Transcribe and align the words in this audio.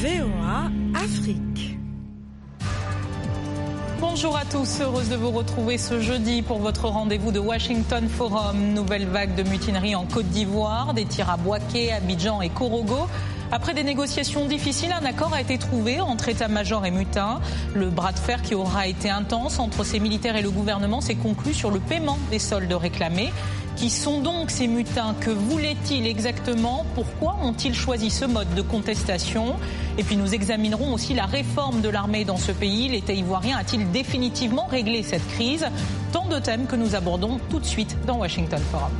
VOA 0.00 0.70
Afrique. 0.94 1.76
Bonjour 3.98 4.36
à 4.36 4.44
tous, 4.44 4.80
heureuse 4.80 5.08
de 5.08 5.16
vous 5.16 5.32
retrouver 5.32 5.76
ce 5.76 6.00
jeudi 6.00 6.42
pour 6.42 6.60
votre 6.60 6.86
rendez-vous 6.86 7.32
de 7.32 7.40
Washington 7.40 8.08
Forum. 8.08 8.74
Nouvelle 8.74 9.06
vague 9.06 9.34
de 9.34 9.42
mutinerie 9.42 9.96
en 9.96 10.06
Côte 10.06 10.26
d'Ivoire, 10.26 10.94
des 10.94 11.04
tirs 11.04 11.30
à 11.30 11.36
Boaké, 11.36 11.92
Abidjan 11.92 12.40
et 12.42 12.48
Korogo. 12.48 13.08
Après 13.50 13.74
des 13.74 13.82
négociations 13.82 14.46
difficiles, 14.46 14.92
un 14.92 15.04
accord 15.04 15.34
a 15.34 15.40
été 15.40 15.58
trouvé 15.58 16.00
entre 16.00 16.28
état-major 16.28 16.86
et 16.86 16.92
mutin. 16.92 17.40
Le 17.74 17.88
bras 17.90 18.12
de 18.12 18.18
fer 18.20 18.42
qui 18.42 18.54
aura 18.54 18.86
été 18.86 19.10
intense 19.10 19.58
entre 19.58 19.82
ces 19.82 19.98
militaires 19.98 20.36
et 20.36 20.42
le 20.42 20.50
gouvernement 20.50 21.00
s'est 21.00 21.16
conclu 21.16 21.54
sur 21.54 21.72
le 21.72 21.80
paiement 21.80 22.18
des 22.30 22.38
soldes 22.38 22.72
réclamés. 22.72 23.32
Qui 23.78 23.90
sont 23.90 24.20
donc 24.20 24.50
ces 24.50 24.66
mutins 24.66 25.14
Que 25.20 25.30
voulaient-ils 25.30 26.04
exactement 26.08 26.84
Pourquoi 26.96 27.36
ont-ils 27.40 27.76
choisi 27.76 28.10
ce 28.10 28.24
mode 28.24 28.52
de 28.56 28.60
contestation 28.60 29.54
Et 29.96 30.02
puis 30.02 30.16
nous 30.16 30.34
examinerons 30.34 30.92
aussi 30.92 31.14
la 31.14 31.26
réforme 31.26 31.80
de 31.80 31.88
l'armée 31.88 32.24
dans 32.24 32.38
ce 32.38 32.50
pays. 32.50 32.88
L'État 32.88 33.12
ivoirien 33.12 33.56
a-t-il 33.56 33.88
définitivement 33.92 34.66
réglé 34.66 35.04
cette 35.04 35.26
crise 35.28 35.64
Tant 36.12 36.26
de 36.26 36.40
thèmes 36.40 36.66
que 36.66 36.74
nous 36.74 36.96
abordons 36.96 37.38
tout 37.50 37.60
de 37.60 37.64
suite 37.64 37.96
dans 38.04 38.18
Washington 38.18 38.60
Forum. 38.72 38.90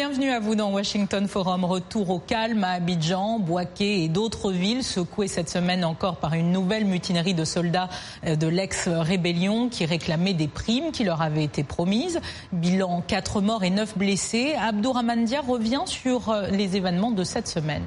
Bienvenue 0.00 0.30
à 0.30 0.38
vous 0.38 0.54
dans 0.54 0.70
Washington 0.70 1.26
Forum. 1.26 1.64
Retour 1.64 2.10
au 2.10 2.18
calme 2.20 2.62
à 2.62 2.74
Abidjan, 2.74 3.40
Boaké 3.40 4.04
et 4.04 4.08
d'autres 4.08 4.52
villes 4.52 4.84
secouées 4.84 5.26
cette 5.26 5.50
semaine 5.50 5.84
encore 5.84 6.18
par 6.18 6.34
une 6.34 6.52
nouvelle 6.52 6.84
mutinerie 6.84 7.34
de 7.34 7.44
soldats 7.44 7.88
euh, 8.24 8.36
de 8.36 8.46
l'ex-rébellion 8.46 9.68
qui 9.68 9.86
réclamaient 9.86 10.34
des 10.34 10.46
primes 10.46 10.92
qui 10.92 11.02
leur 11.02 11.20
avaient 11.20 11.42
été 11.42 11.64
promises. 11.64 12.20
Bilan 12.52 13.02
4 13.08 13.40
morts 13.40 13.64
et 13.64 13.70
9 13.70 13.98
blessés. 13.98 14.54
Abdouramandia 14.54 15.40
revient 15.40 15.82
sur 15.86 16.28
euh, 16.28 16.46
les 16.46 16.76
événements 16.76 17.10
de 17.10 17.24
cette 17.24 17.48
semaine. 17.48 17.82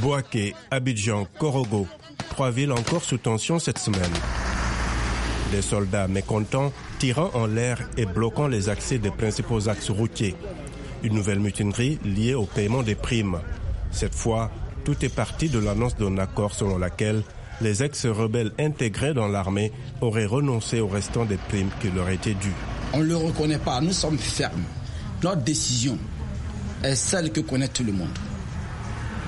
Boaké, 0.00 0.56
Abidjan, 0.72 1.28
Korogo, 1.38 1.86
trois 2.30 2.50
villes 2.50 2.72
encore 2.72 3.04
sous 3.04 3.18
tension 3.18 3.60
cette 3.60 3.78
semaine. 3.78 4.10
Des 5.52 5.60
soldats 5.60 6.08
mécontents 6.08 6.72
tirant 6.98 7.30
en 7.34 7.46
l'air 7.46 7.78
et 7.98 8.06
bloquant 8.06 8.48
les 8.48 8.70
accès 8.70 8.96
des 8.98 9.10
principaux 9.10 9.68
axes 9.68 9.90
routiers. 9.90 10.34
Une 11.02 11.12
nouvelle 11.12 11.40
mutinerie 11.40 11.98
liée 12.06 12.32
au 12.32 12.46
paiement 12.46 12.82
des 12.82 12.94
primes. 12.94 13.38
Cette 13.90 14.14
fois, 14.14 14.50
tout 14.86 15.04
est 15.04 15.14
parti 15.14 15.50
de 15.50 15.58
l'annonce 15.58 15.94
d'un 15.96 16.16
accord 16.16 16.54
selon 16.54 16.78
laquelle 16.78 17.22
les 17.60 17.82
ex-rebelles 17.82 18.52
intégrés 18.58 19.12
dans 19.12 19.28
l'armée 19.28 19.72
auraient 20.00 20.24
renoncé 20.24 20.80
au 20.80 20.88
restant 20.88 21.26
des 21.26 21.36
primes 21.36 21.70
qui 21.82 21.90
leur 21.90 22.08
étaient 22.08 22.32
dues. 22.32 22.54
On 22.94 23.00
ne 23.00 23.04
le 23.04 23.16
reconnaît 23.16 23.58
pas, 23.58 23.82
nous 23.82 23.92
sommes 23.92 24.18
fermes. 24.18 24.64
Notre 25.22 25.42
décision 25.42 25.98
est 26.82 26.96
celle 26.96 27.30
que 27.30 27.40
connaît 27.40 27.68
tout 27.68 27.84
le 27.84 27.92
monde. 27.92 28.18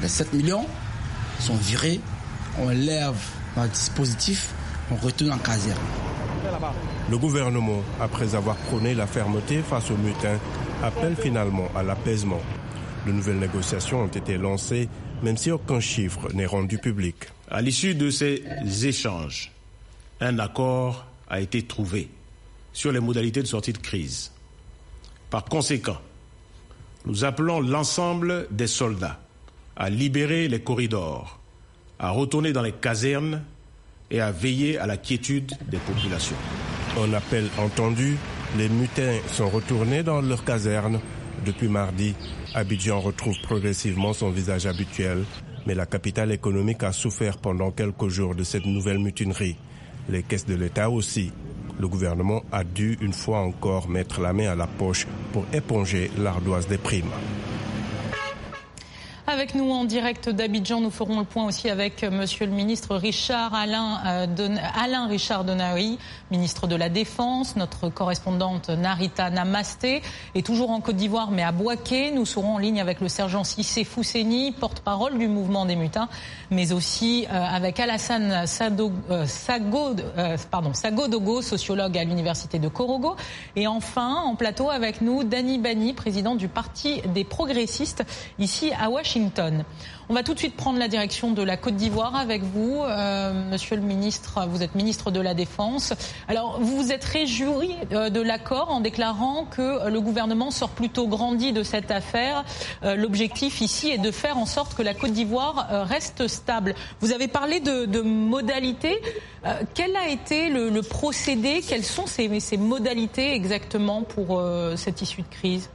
Les 0.00 0.08
7 0.08 0.32
millions 0.32 0.66
sont 1.38 1.56
virés, 1.56 2.00
on 2.58 2.70
lève 2.70 3.14
un 3.58 3.66
dispositif, 3.66 4.54
on 4.90 4.96
retourne 4.96 5.32
en 5.32 5.38
caserne. 5.38 5.78
Le 7.10 7.18
gouvernement, 7.18 7.82
après 8.00 8.34
avoir 8.34 8.56
prôné 8.56 8.94
la 8.94 9.06
fermeté 9.06 9.58
face 9.62 9.90
aux 9.90 9.96
mutins, 9.96 10.38
appelle 10.82 11.16
finalement 11.16 11.68
à 11.74 11.82
l'apaisement. 11.82 12.40
De 13.06 13.12
nouvelles 13.12 13.38
négociations 13.38 14.02
ont 14.02 14.08
été 14.08 14.38
lancées, 14.38 14.88
même 15.22 15.36
si 15.36 15.50
aucun 15.50 15.80
chiffre 15.80 16.32
n'est 16.32 16.46
rendu 16.46 16.78
public. 16.78 17.16
À 17.50 17.60
l'issue 17.60 17.94
de 17.94 18.10
ces 18.10 18.42
échanges, 18.86 19.52
un 20.20 20.38
accord 20.38 21.06
a 21.28 21.40
été 21.40 21.62
trouvé 21.62 22.08
sur 22.72 22.92
les 22.92 23.00
modalités 23.00 23.42
de 23.42 23.46
sortie 23.46 23.72
de 23.72 23.78
crise. 23.78 24.32
Par 25.30 25.44
conséquent, 25.44 25.98
nous 27.06 27.24
appelons 27.24 27.60
l'ensemble 27.60 28.46
des 28.50 28.66
soldats 28.66 29.20
à 29.76 29.90
libérer 29.90 30.48
les 30.48 30.60
corridors, 30.60 31.38
à 31.98 32.10
retourner 32.10 32.52
dans 32.52 32.62
les 32.62 32.72
casernes 32.72 33.42
et 34.10 34.20
à 34.20 34.30
veiller 34.30 34.78
à 34.78 34.86
la 34.86 34.96
quiétude 34.96 35.52
des 35.70 35.78
populations. 35.78 36.36
Un 37.02 37.12
appel 37.12 37.48
entendu, 37.58 38.16
les 38.56 38.68
mutins 38.68 39.18
sont 39.28 39.48
retournés 39.48 40.02
dans 40.02 40.20
leur 40.20 40.44
caserne. 40.44 41.00
Depuis 41.44 41.68
mardi, 41.68 42.14
Abidjan 42.54 43.00
retrouve 43.00 43.36
progressivement 43.42 44.12
son 44.12 44.30
visage 44.30 44.66
habituel, 44.66 45.24
mais 45.66 45.74
la 45.74 45.86
capitale 45.86 46.30
économique 46.30 46.82
a 46.84 46.92
souffert 46.92 47.38
pendant 47.38 47.70
quelques 47.72 48.08
jours 48.08 48.34
de 48.34 48.44
cette 48.44 48.66
nouvelle 48.66 48.98
mutinerie. 48.98 49.56
Les 50.08 50.22
caisses 50.22 50.46
de 50.46 50.54
l'État 50.54 50.90
aussi. 50.90 51.32
Le 51.80 51.88
gouvernement 51.88 52.44
a 52.52 52.62
dû 52.62 52.96
une 53.00 53.12
fois 53.12 53.40
encore 53.40 53.88
mettre 53.88 54.20
la 54.20 54.32
main 54.32 54.48
à 54.48 54.54
la 54.54 54.68
poche 54.68 55.06
pour 55.32 55.44
éponger 55.52 56.10
l'ardoise 56.16 56.68
des 56.68 56.78
primes. 56.78 57.10
Avec 59.26 59.54
nous 59.54 59.70
en 59.70 59.84
direct 59.84 60.28
d'Abidjan, 60.28 60.82
nous 60.82 60.90
ferons 60.90 61.18
le 61.18 61.24
point 61.24 61.46
aussi 61.46 61.70
avec 61.70 62.04
euh, 62.04 62.10
Monsieur 62.10 62.44
le 62.44 62.52
ministre 62.52 62.94
Richard 62.94 63.54
Alain, 63.54 63.98
euh, 64.06 64.56
Alain 64.78 65.06
Richard 65.06 65.44
Donaoui, 65.44 65.98
ministre 66.30 66.66
de 66.66 66.76
la 66.76 66.90
Défense, 66.90 67.56
notre 67.56 67.88
correspondante 67.88 68.68
Narita 68.68 69.30
Namasté, 69.30 70.02
et 70.34 70.42
toujours 70.42 70.70
en 70.70 70.82
Côte 70.82 70.96
d'Ivoire, 70.96 71.30
mais 71.30 71.42
à 71.42 71.52
Boaké. 71.52 72.10
Nous 72.10 72.26
serons 72.26 72.56
en 72.56 72.58
ligne 72.58 72.82
avec 72.82 73.00
le 73.00 73.08
sergent 73.08 73.44
Sissé 73.44 73.84
Fousseni, 73.84 74.52
porte-parole 74.52 75.16
du 75.16 75.26
mouvement 75.26 75.64
des 75.64 75.76
mutins, 75.76 76.10
mais 76.50 76.72
aussi 76.72 77.26
euh, 77.32 77.42
avec 77.42 77.80
Alassane 77.80 78.46
Sado, 78.46 78.92
Sago, 79.24 79.96
pardon, 80.50 80.74
Sagodogo, 80.74 81.40
sociologue 81.40 81.96
à 81.96 82.04
l'université 82.04 82.58
de 82.58 82.68
Korogo. 82.68 83.16
Et 83.56 83.66
enfin, 83.68 84.16
en 84.16 84.34
plateau 84.34 84.68
avec 84.68 85.00
nous, 85.00 85.24
Dani 85.24 85.56
Bani, 85.56 85.94
président 85.94 86.34
du 86.34 86.48
Parti 86.48 87.00
des 87.06 87.24
progressistes, 87.24 88.04
ici 88.38 88.70
à 88.78 88.90
Washington. 88.90 89.13
On 90.08 90.14
va 90.14 90.22
tout 90.24 90.34
de 90.34 90.38
suite 90.38 90.56
prendre 90.56 90.78
la 90.78 90.88
direction 90.88 91.30
de 91.30 91.42
la 91.42 91.56
Côte 91.56 91.76
d'Ivoire 91.76 92.16
avec 92.16 92.42
vous, 92.42 92.82
euh, 92.82 93.32
Monsieur 93.50 93.76
le 93.76 93.82
ministre. 93.82 94.44
Vous 94.48 94.62
êtes 94.62 94.74
ministre 94.74 95.12
de 95.12 95.20
la 95.20 95.34
Défense. 95.34 95.92
Alors, 96.26 96.58
vous 96.60 96.76
vous 96.76 96.90
êtes 96.90 97.04
réjoui 97.04 97.76
euh, 97.92 98.10
de 98.10 98.20
l'accord 98.20 98.70
en 98.70 98.80
déclarant 98.80 99.44
que 99.44 99.88
le 99.88 100.00
gouvernement 100.00 100.50
sort 100.50 100.70
plutôt 100.70 101.06
grandi 101.06 101.52
de 101.52 101.62
cette 101.62 101.92
affaire. 101.92 102.44
Euh, 102.82 102.96
l'objectif 102.96 103.60
ici 103.60 103.90
est 103.90 103.98
de 103.98 104.10
faire 104.10 104.36
en 104.36 104.46
sorte 104.46 104.74
que 104.74 104.82
la 104.82 104.94
Côte 104.94 105.12
d'Ivoire 105.12 105.68
reste 105.86 106.26
stable. 106.26 106.74
Vous 107.00 107.12
avez 107.12 107.28
parlé 107.28 107.60
de, 107.60 108.00
modalités. 108.00 109.00
quel 109.74 109.96
a 109.96 110.08
été 110.08 110.48
le, 110.48 110.80
procédé? 110.82 111.62
Quelles 111.66 111.84
sont 111.84 112.06
ces 112.06 112.56
modalités 112.56 113.32
exactement 113.32 114.02
pour 114.02 114.42
cette 114.76 115.02
issue 115.02 115.22
de 115.22 115.28
crise? 115.28 115.70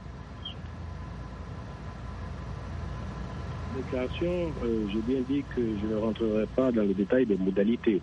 Déclaration, 3.80 4.54
euh, 4.62 4.86
j'ai 4.92 5.00
bien 5.00 5.20
dit 5.22 5.44
que 5.54 5.62
je 5.78 5.86
ne 5.86 5.96
rentrerai 5.96 6.46
pas 6.54 6.70
dans 6.70 6.82
le 6.82 6.94
détail 6.94 7.26
des 7.26 7.36
modalités. 7.36 8.00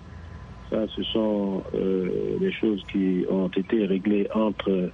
Ça, 0.69 0.85
ce 0.95 1.03
sont 1.03 1.63
euh, 1.75 2.38
des 2.39 2.51
choses 2.51 2.83
qui 2.91 3.25
ont 3.29 3.47
été 3.49 3.85
réglées 3.85 4.27
entre 4.33 4.89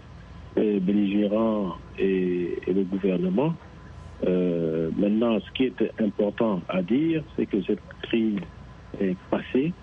les 0.57 0.79
belligérants 0.79 1.75
et, 1.97 2.59
le 2.67 2.83
gouvernement. 2.83 3.53
Euh, 4.27 4.91
maintenant, 4.97 5.39
ce 5.39 5.51
qui 5.53 5.63
est 5.65 6.01
important 6.01 6.61
à 6.69 6.81
dire, 6.81 7.23
c'est 7.35 7.45
que 7.45 7.61
cette 7.63 7.81
crise 8.03 8.39
est 8.99 9.17
passée, 9.31 9.73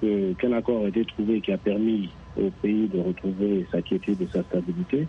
qu'un 0.00 0.52
accord 0.52 0.84
a 0.84 0.88
été 0.88 1.04
trouvé 1.04 1.40
qui 1.40 1.52
a 1.52 1.58
permis 1.58 2.08
au 2.36 2.50
pays 2.62 2.88
de 2.88 2.98
retrouver 2.98 3.66
sa 3.70 3.82
quiétude 3.82 4.20
et 4.22 4.28
sa 4.32 4.42
stabilité. 4.44 5.06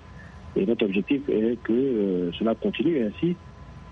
Et 0.55 0.65
notre 0.65 0.85
objectif 0.85 1.21
est 1.29 1.57
que 1.63 2.29
cela 2.37 2.53
continue 2.55 3.05
ainsi 3.05 3.37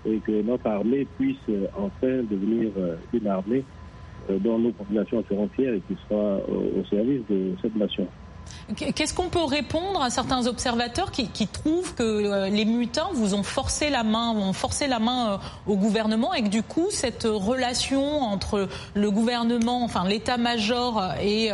et 0.04 0.18
que 0.18 0.42
notre 0.42 0.66
armée 0.66 1.06
puisse 1.18 1.36
euh, 1.48 1.66
enfin 1.76 2.22
devenir 2.30 2.70
euh, 2.76 2.96
une 3.12 3.26
armée 3.26 3.64
euh, 4.30 4.38
dont 4.38 4.58
nos 4.58 4.72
populations 4.72 5.22
seront 5.28 5.48
fières 5.54 5.74
et 5.74 5.82
qui 5.88 5.96
sera 6.08 6.38
au 6.48 6.84
service 6.88 7.22
de 7.28 7.54
cette 7.60 7.76
nation. 7.76 8.06
Qu'est-ce 8.74 9.14
qu'on 9.14 9.28
peut 9.28 9.44
répondre 9.44 10.02
à 10.02 10.10
certains 10.10 10.46
observateurs 10.46 11.12
qui, 11.12 11.46
trouvent 11.46 11.94
que 11.94 12.48
les 12.50 12.64
mutins 12.64 13.08
vous 13.14 13.34
ont 13.34 13.42
forcé 13.42 13.90
la 13.90 14.02
main, 14.02 14.30
ont 14.30 14.52
forcé 14.52 14.88
la 14.88 14.98
main 14.98 15.38
au 15.66 15.76
gouvernement 15.76 16.34
et 16.34 16.42
que 16.42 16.48
du 16.48 16.62
coup 16.62 16.86
cette 16.90 17.24
relation 17.24 18.22
entre 18.22 18.68
le 18.94 19.10
gouvernement, 19.10 19.84
enfin 19.84 20.04
l'état-major 20.06 21.14
et, 21.22 21.50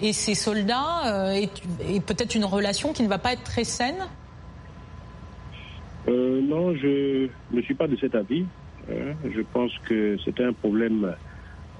et 0.00 0.12
ses 0.12 0.34
soldats 0.34 1.34
est 1.34 2.00
peut-être 2.04 2.34
une 2.34 2.44
relation 2.44 2.92
qui 2.92 3.02
ne 3.02 3.08
va 3.08 3.18
pas 3.18 3.32
être 3.32 3.44
très 3.44 3.64
saine? 3.64 4.06
Euh, 6.08 6.40
non, 6.40 6.74
je 6.74 7.28
ne 7.52 7.60
suis 7.62 7.74
pas 7.74 7.86
de 7.86 7.96
cet 7.96 8.14
avis. 8.14 8.44
Hein. 8.90 9.14
Je 9.24 9.40
pense 9.52 9.72
que 9.86 10.16
c'est 10.24 10.40
un 10.40 10.52
problème 10.52 11.14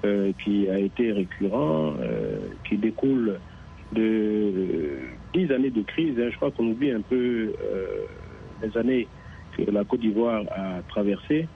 euh, 0.05 0.31
qui 0.43 0.69
a 0.69 0.79
été 0.79 1.11
récurrent, 1.11 1.93
euh, 1.99 2.37
qui 2.67 2.77
découle 2.77 3.39
de 3.93 4.99
dix 5.33 5.51
années 5.51 5.71
de 5.71 5.81
crise. 5.81 6.17
Hein. 6.19 6.29
Je 6.31 6.35
crois 6.35 6.51
qu'on 6.51 6.67
oublie 6.67 6.91
un 6.91 7.01
peu 7.01 7.53
les 8.61 8.77
années 8.77 9.07
que 9.57 9.69
la 9.69 9.83
Côte 9.83 9.99
d'Ivoire 9.99 10.43
a 10.51 10.81
traversées. 10.87 11.47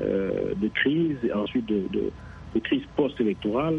de 0.00 0.68
crise, 0.68 1.18
et 1.22 1.32
ensuite 1.32 1.66
de, 1.66 1.82
de, 1.92 2.60
crise 2.60 2.82
post-électorale. 2.96 3.78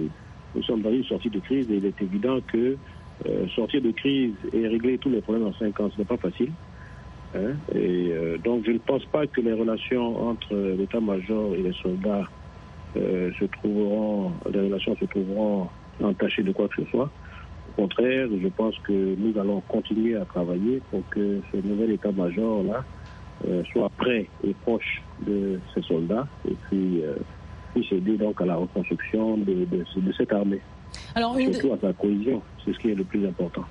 Nous 0.56 0.64
sommes 0.64 0.82
dans 0.82 0.92
une 0.92 1.04
sortie 1.06 1.30
de 1.30 1.40
crise 1.40 1.70
et 1.72 1.78
il 1.78 1.86
est 1.86 2.02
évident 2.02 2.40
que 2.42 2.78
sortir 3.56 3.82
de 3.82 3.92
crise 3.92 4.34
et 4.52 4.68
régler 4.68 4.98
tous 4.98 5.10
les 5.10 5.22
problèmes 5.22 5.48
en 5.48 5.54
cinq 5.54 5.80
ans, 5.80 5.90
ce 5.92 5.98
n'est 5.98 6.06
pas 6.06 6.18
facile. 6.18 6.52
Hein? 7.36 7.56
Et 7.74 8.14
donc 8.44 8.64
je 8.66 8.72
ne 8.72 8.78
pense 8.78 9.06
pas 9.06 9.26
que 9.28 9.42
les 9.42 9.54
relations 9.54 10.30
entre 10.30 10.56
l'état-major 10.56 11.56
et 11.56 11.62
les 11.64 11.74
soldats 11.74 12.28
se 12.96 13.46
trouveront, 13.46 14.32
les 14.52 14.60
relations 14.60 14.96
se 15.00 15.06
trouveront 15.06 15.68
entachées 16.02 16.44
de 16.44 16.52
quoi 16.52 16.68
que 16.68 16.84
ce 16.84 16.90
soit. 16.92 17.10
Au 17.76 17.82
contraire, 17.82 18.28
je 18.42 18.48
pense 18.50 18.78
que 18.80 19.16
nous 19.18 19.38
allons 19.40 19.62
continuer 19.62 20.16
à 20.16 20.26
travailler 20.26 20.82
pour 20.92 21.02
que 21.10 21.40
ce 21.52 21.58
nouvel 21.58 21.92
état-major-là 21.92 22.84
euh, 23.48 23.64
soit 23.72 23.90
prêt 23.98 24.28
et 24.44 24.54
proche 24.62 25.02
de 25.26 25.60
ses 25.74 25.82
soldats 25.82 26.28
et 26.48 26.56
puis 26.70 27.04
euh, 27.04 27.16
puisse 27.74 27.92
aider 27.92 28.16
donc 28.16 28.40
à 28.42 28.46
la 28.46 28.56
reconstruction 28.56 29.38
de, 29.38 29.68
cette 30.16 30.32
armée. 30.32 30.62
Alors, 31.16 31.36
Surtout 31.36 31.74
à 31.74 31.80
sa 31.80 31.94
cohésion, 31.94 32.42
c'est 32.64 32.74
ce 32.74 32.80
qui 32.80 32.92
est 32.92 32.96
le 32.96 33.04
plus 33.04 33.26
important. 33.28 33.64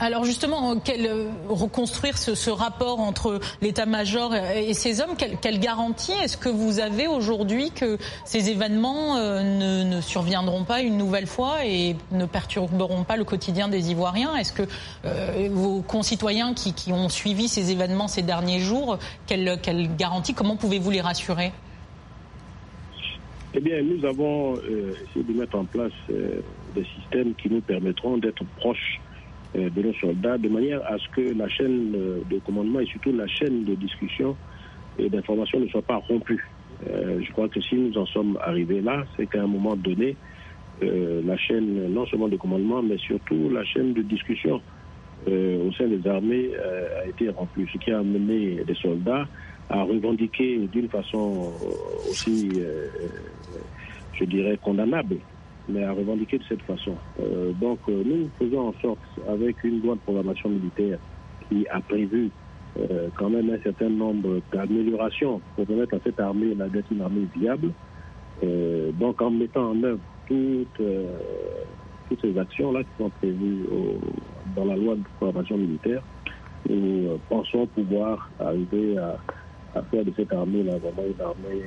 Alors 0.00 0.24
justement, 0.24 0.74
euh, 0.74 1.30
reconstruire 1.48 2.18
ce, 2.18 2.50
rapport 2.50 3.00
entre 3.00 3.40
l'état-major 3.62 4.34
et, 4.34 4.74
ces 4.74 5.00
hommes, 5.00 5.14
quelle, 5.16 5.60
garantie 5.60 6.12
est-ce 6.22 6.36
que 6.36 6.48
vous 6.48 6.80
avez 6.80 7.06
aujourd'hui 7.06 7.70
que 7.70 7.96
ces 8.24 8.50
événements 8.50 9.16
euh, 9.16 9.84
ne, 9.84 10.00
surviendront 10.00 10.64
pas 10.64 10.82
une 10.82 10.98
nouvelle 10.98 11.26
fois 11.26 11.64
et 11.64 11.96
ne 12.12 12.26
perturberont 12.26 13.04
pas 13.04 13.16
le 13.16 13.24
quotidien 13.24 13.68
des 13.68 13.90
Ivoiriens? 13.90 14.36
Est-ce 14.36 14.52
que 14.52 14.62
euh, 15.04 15.48
vos 15.50 15.80
concitoyens 15.80 16.54
qui, 16.54 16.92
ont 16.92 17.08
suivi 17.08 17.48
ces 17.48 17.70
événements 17.70 18.08
ces 18.08 18.22
derniers 18.22 18.60
jours, 18.60 18.98
quelle, 19.26 19.58
garantie, 19.96 20.34
comment 20.34 20.56
pouvez-vous 20.56 20.90
les 20.90 21.00
rassurer? 21.00 21.52
Eh 23.54 23.60
bien, 23.60 23.82
nous 23.82 24.04
avons 24.04 24.54
essayé 24.56 25.24
de 25.26 25.32
mettre 25.32 25.56
en 25.58 25.64
place 25.64 25.92
des 26.08 26.86
systèmes 26.96 27.34
qui 27.34 27.50
nous 27.50 27.60
permettront 27.60 28.18
d'être 28.18 28.44
proches 28.58 29.00
de 29.54 29.82
nos 29.82 29.94
soldats, 29.94 30.38
de 30.38 30.48
manière 30.48 30.80
à 30.86 30.98
ce 30.98 31.08
que 31.14 31.34
la 31.34 31.48
chaîne 31.48 31.92
de 31.92 32.38
commandement 32.44 32.80
et 32.80 32.86
surtout 32.86 33.12
la 33.12 33.26
chaîne 33.26 33.64
de 33.64 33.74
discussion 33.74 34.36
et 34.98 35.08
d'information 35.08 35.60
ne 35.60 35.66
soit 35.68 35.82
pas 35.82 35.96
rompue. 35.96 36.44
Euh, 36.86 37.20
je 37.22 37.32
crois 37.32 37.48
que 37.48 37.60
si 37.60 37.74
nous 37.74 37.96
en 37.96 38.06
sommes 38.06 38.38
arrivés 38.42 38.80
là, 38.80 39.04
c'est 39.16 39.26
qu'à 39.26 39.42
un 39.42 39.46
moment 39.46 39.76
donné, 39.76 40.16
euh, 40.82 41.22
la 41.24 41.36
chaîne 41.36 41.92
non 41.92 42.06
seulement 42.06 42.28
de 42.28 42.36
commandement, 42.36 42.82
mais 42.82 42.98
surtout 42.98 43.48
la 43.50 43.64
chaîne 43.64 43.94
de 43.94 44.02
discussion 44.02 44.60
au 45.26 45.72
sein 45.72 45.88
des 45.88 46.06
armées 46.08 46.52
a 46.56 47.06
été 47.06 47.28
rompue, 47.28 47.68
ce 47.72 47.78
qui 47.78 47.90
a 47.90 47.98
amené 47.98 48.62
les 48.66 48.74
soldats 48.76 49.26
à 49.68 49.82
revendiquer 49.82 50.58
d'une 50.68 50.88
façon 50.88 51.52
aussi, 52.08 52.48
je 54.14 54.24
dirais, 54.24 54.56
condamnable 54.62 55.16
mais 55.68 55.84
à 55.84 55.92
revendiquer 55.92 56.38
de 56.38 56.44
cette 56.48 56.62
façon. 56.62 56.94
Euh, 57.20 57.52
donc 57.52 57.78
euh, 57.88 58.02
nous 58.04 58.28
faisons 58.38 58.68
en 58.68 58.74
sorte, 58.80 58.98
avec 59.28 59.62
une 59.64 59.82
loi 59.82 59.94
de 59.94 60.00
programmation 60.00 60.48
militaire 60.48 60.98
qui 61.48 61.66
a 61.68 61.80
prévu 61.80 62.30
euh, 62.78 63.08
quand 63.16 63.30
même 63.30 63.50
un 63.50 63.62
certain 63.62 63.88
nombre 63.88 64.40
d'améliorations 64.52 65.40
pour 65.56 65.66
permettre 65.66 65.94
à 65.94 65.98
cette 66.04 66.20
armée 66.20 66.54
d'être 66.54 66.92
une 66.92 67.02
armée 67.02 67.26
viable, 67.36 67.72
donc 69.00 69.20
en 69.20 69.30
mettant 69.30 69.70
en 69.70 69.82
œuvre 69.82 69.98
toutes, 70.28 70.80
toutes 72.08 72.20
ces 72.20 72.38
actions-là 72.38 72.84
qui 72.84 72.90
sont 72.98 73.10
prévues 73.10 73.66
dans 74.54 74.64
la 74.64 74.76
loi 74.76 74.94
de 74.94 75.02
programmation 75.16 75.56
militaire, 75.58 76.02
nous 76.68 77.18
pensons 77.28 77.66
pouvoir 77.66 78.30
arriver 78.38 78.96
à, 78.96 79.16
à 79.74 79.82
faire 79.82 80.04
de 80.04 80.12
cette 80.14 80.32
armée-là 80.32 80.78
vraiment 80.78 81.02
une 81.02 81.20
armée 81.20 81.64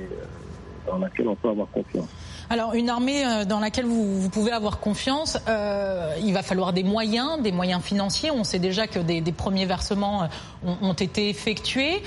dans 0.86 0.98
laquelle 0.98 1.28
on 1.28 1.36
peut 1.36 1.50
avoir 1.50 1.68
confiance. 1.68 2.31
Alors 2.52 2.74
une 2.74 2.90
armée 2.90 3.24
euh, 3.24 3.46
dans 3.46 3.60
laquelle 3.60 3.86
vous, 3.86 4.28
pouvez 4.28 4.52
avoir 4.52 4.78
confiance, 4.78 5.38
euh, 5.48 6.14
il 6.22 6.34
va 6.34 6.42
falloir 6.42 6.74
des 6.74 6.82
moyens, 6.82 7.40
des 7.40 7.50
moyens 7.50 7.82
financiers. 7.82 8.30
On 8.30 8.44
sait 8.44 8.58
déjà 8.58 8.86
que 8.86 8.98
des, 8.98 9.22
premiers 9.32 9.64
versements 9.64 10.24
euh, 10.24 10.74
ont, 10.82 10.92
été 10.92 11.30
effectués. 11.30 12.02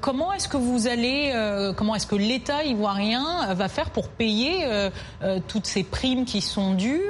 comment 0.00 0.32
est-ce 0.32 0.48
que 0.48 0.56
vous 0.56 0.86
allez, 0.86 1.30
comment 1.76 1.94
est-ce 1.94 2.06
que 2.06 2.16
l'État 2.16 2.64
ivoirien 2.64 3.52
va 3.52 3.68
faire 3.68 3.90
pour 3.90 4.08
payer 4.08 4.66
toutes 5.46 5.66
ces 5.66 5.84
primes 5.84 6.24
qui 6.24 6.40
sont 6.40 6.72
dues 6.72 7.04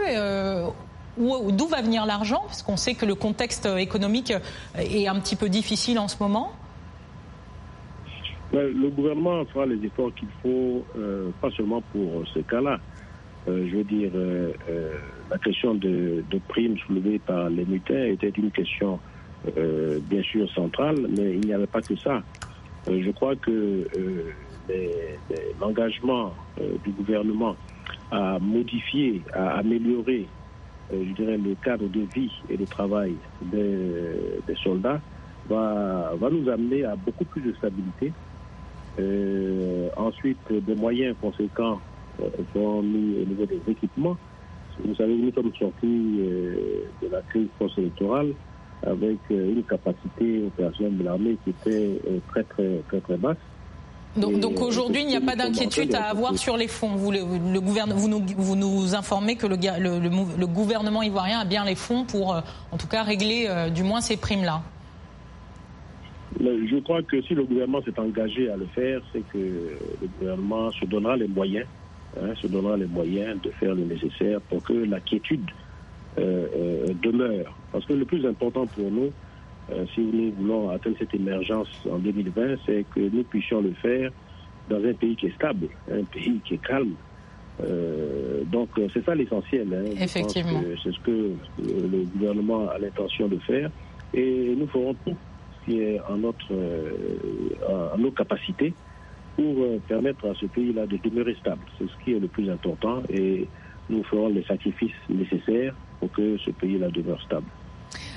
D'où 1.17 1.69
va 1.69 1.82
venir 1.82 2.05
l'argent? 2.05 2.43
Parce 2.46 2.62
qu'on 2.62 2.76
sait 2.76 2.94
que 2.94 3.06
le 3.06 3.14
contexte 3.14 3.67
économique 3.67 4.32
est 4.76 5.06
un 5.06 5.20
petit 5.20 5.37
peu 5.37 5.49
difficile 5.49 6.00
en 6.00 6.08
ce 6.08 6.17
moment. 6.19 6.50
Le 8.52 8.90
gouvernement 8.90 9.44
fera 9.46 9.64
les 9.64 9.82
efforts 9.82 10.14
qu'il 10.14 10.28
faut, 10.43 10.84
euh, 10.99 11.31
pas 11.40 11.50
seulement 11.52 11.81
pour 11.90 12.26
ce 12.34 12.40
cas-là. 12.40 12.78
Euh, 13.49 13.66
je 13.70 13.76
veux 13.78 13.84
dire, 13.84 14.10
euh, 14.14 14.52
la 15.31 15.38
question 15.38 15.75
de, 15.75 16.22
primes 16.49 16.76
soulevées 16.87 17.19
par 17.19 17.49
les 17.49 17.64
mutins 17.64 18.04
était 18.04 18.28
une 18.28 18.50
question 18.50 19.00
bien 20.08 20.22
sûr 20.22 20.49
centrale, 20.52 21.04
mais 21.16 21.34
il 21.34 21.40
n'y 21.40 21.52
avait 21.52 21.66
pas 21.66 21.81
que 21.81 21.96
ça. 21.96 22.22
je 22.87 23.10
crois 23.10 23.34
que 23.34 23.88
l'engagement 25.60 26.32
du 26.84 26.90
gouvernement 26.90 27.56
à 28.12 28.38
modifier, 28.38 29.20
à 29.32 29.58
améliorer, 29.58 30.28
je 30.93 31.12
dirais, 31.14 31.38
le 31.38 31.56
cadre 31.56 31.88
de 31.88 32.02
vie 32.14 32.31
et 32.49 32.56
de 32.56 32.64
travail 32.66 33.16
des, 33.40 33.78
des 34.46 34.54
soldats 34.62 35.00
va, 35.49 36.12
va 36.20 36.31
nous 36.31 36.49
amener 36.49 36.84
à 36.84 36.94
beaucoup 36.94 37.25
plus 37.25 37.40
de 37.40 37.52
stabilité 37.54 38.12
euh, 38.98 39.88
ensuite, 39.96 40.38
des 40.50 40.74
moyens 40.74 41.16
conséquents 41.20 41.80
euh, 42.20 42.28
sont 42.52 42.82
mis 42.82 43.22
au 43.22 43.24
niveau 43.24 43.46
des 43.46 43.60
équipements. 43.68 44.16
Vous 44.84 44.94
savez, 44.94 45.14
nous 45.14 45.32
sommes 45.32 45.52
sortis 45.58 46.18
euh, 46.20 46.84
de 47.02 47.08
la 47.08 47.22
crise 47.22 47.48
post-électorale 47.58 48.32
avec 48.84 49.18
une 49.30 49.62
capacité 49.62 50.42
opérationnelle 50.44 50.98
de 50.98 51.04
l'armée 51.04 51.36
qui 51.44 51.50
était 51.50 52.00
très, 52.28 52.42
très, 52.42 52.78
très, 52.88 53.00
très 53.00 53.16
basse. 53.16 53.36
Donc, 54.16 54.40
donc 54.40 54.60
aujourd'hui, 54.60 55.02
il 55.02 55.06
n'y 55.06 55.14
a 55.14 55.20
pas 55.20 55.36
d'inquiétude 55.36 55.94
à 55.94 56.06
avoir 56.06 56.36
sur 56.36 56.56
les 56.56 56.66
fonds. 56.66 56.96
Vous, 56.96 57.12
le, 57.12 57.20
vous, 57.20 58.08
nous, 58.08 58.22
vous 58.36 58.56
nous 58.56 58.94
informez 58.96 59.36
que 59.36 59.46
le, 59.46 59.54
le, 59.54 60.46
gouvernement 60.48 61.00
ivoirien 61.04 61.38
a 61.38 61.44
bien 61.44 61.64
les 61.64 61.76
fonds 61.76 62.04
pour, 62.04 62.34
en 62.72 62.76
tout 62.76 62.88
cas, 62.88 63.04
régler 63.04 63.48
du 63.72 63.84
moins 63.84 64.00
ces 64.00 64.16
primes-là. 64.16 64.62
Je 66.40 66.79
crois 66.81 67.02
que 67.02 67.20
si 67.23 67.34
le 67.34 67.44
gouvernement 67.44 67.82
s'est 67.82 67.99
engagé 67.99 68.49
à 68.50 68.56
le 68.56 68.67
faire, 68.67 69.00
c'est 69.12 69.23
que 69.32 69.38
le 69.38 70.08
gouvernement 70.19 70.70
se 70.73 70.84
donnera 70.87 71.17
les 71.17 71.29
moyens, 71.29 71.67
hein, 72.17 72.34
se 72.37 72.46
donnera 72.46 72.76
les 72.76 72.87
moyens 72.87 73.40
de 73.42 73.50
faire 73.50 73.75
le 73.75 73.85
nécessaire 73.85 74.40
pour 74.42 74.62
que 74.62 74.73
la 74.73 75.00
quiétude 75.00 75.50
euh, 76.18 76.47
euh, 76.54 76.87
demeure. 77.02 77.56
Parce 77.71 77.85
que 77.87 77.92
le 77.92 78.04
plus 78.04 78.25
important 78.26 78.66
pour 78.66 78.90
nous, 78.90 79.11
euh, 79.71 79.85
si 79.95 80.00
nous 80.00 80.33
voulons 80.33 80.71
atteindre 80.71 80.97
cette 80.99 81.14
émergence 81.14 81.68
en 81.90 81.99
2020, 81.99 82.56
c'est 82.66 82.85
que 82.95 83.00
nous 83.00 83.25
puissions 83.25 83.61
le 83.61 83.73
faire 83.73 84.11
dans 84.68 84.83
un 84.85 84.92
pays 84.95 85.16
qui 85.16 85.26
est 85.26 85.35
stable, 85.35 85.68
un 85.90 86.04
pays 86.04 86.40
qui 86.45 86.54
est 86.54 86.64
calme. 86.66 86.95
donc 88.50 88.71
c'est 88.92 89.04
ça 89.04 89.14
l'essentiel. 89.14 89.68
Hein. 89.73 89.90
Effectivement. 90.00 90.62
C'est 90.83 90.92
ce 90.92 91.00
que 91.00 91.33
le 91.59 92.04
gouvernement 92.16 92.68
a 92.68 92.78
l'intention 92.78 93.28
de 93.28 93.38
faire. 93.38 93.71
Et 94.14 94.54
nous 94.56 94.66
ferons 94.66 94.95
tout 95.06 95.16
qui 95.64 95.81
est 95.81 96.00
en, 96.09 96.16
notre, 96.16 96.52
euh, 96.52 97.97
nos 97.99 98.11
capacités 98.11 98.75
pour 99.37 99.62
euh, 99.62 99.81
permettre 99.88 100.28
à 100.28 100.35
ce 100.35 100.47
pays-là 100.47 100.87
de 100.87 100.97
demeurer 100.99 101.35
stable. 101.40 101.62
C'est 101.78 101.87
ce 101.87 102.04
qui 102.04 102.12
est 102.12 102.19
le 102.19 102.28
plus 102.28 102.50
important 102.50 103.02
et 103.09 103.49
nous 103.88 104.02
ferons 104.04 104.28
les 104.28 104.45
sacrifices 104.45 104.90
nécessaires 105.09 105.75
pour 106.00 106.11
que 106.12 106.37
ce 106.38 106.50
pays-là 106.50 106.88
demeure 106.90 107.21
stable. 107.23 107.47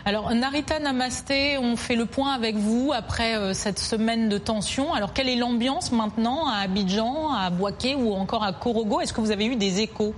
Alors 0.05 0.33
Narita 0.33 0.79
Namasté, 0.79 1.57
on 1.57 1.75
fait 1.75 1.95
le 1.95 2.05
point 2.05 2.31
avec 2.33 2.55
vous 2.55 2.91
après 2.93 3.37
euh, 3.37 3.53
cette 3.53 3.79
semaine 3.79 4.29
de 4.29 4.37
tension. 4.37 4.93
Alors 4.93 5.13
quelle 5.13 5.27
est 5.29 5.35
l'ambiance 5.35 5.91
maintenant 5.91 6.47
à 6.47 6.57
Abidjan, 6.63 7.33
à 7.33 7.49
Boaké 7.49 7.95
ou 7.95 8.13
encore 8.13 8.43
à 8.43 8.53
Korogo? 8.53 9.01
Est-ce 9.01 9.13
que 9.13 9.21
vous 9.21 9.31
avez 9.31 9.45
eu 9.45 9.55
des 9.55 9.81
échos? 9.81 10.13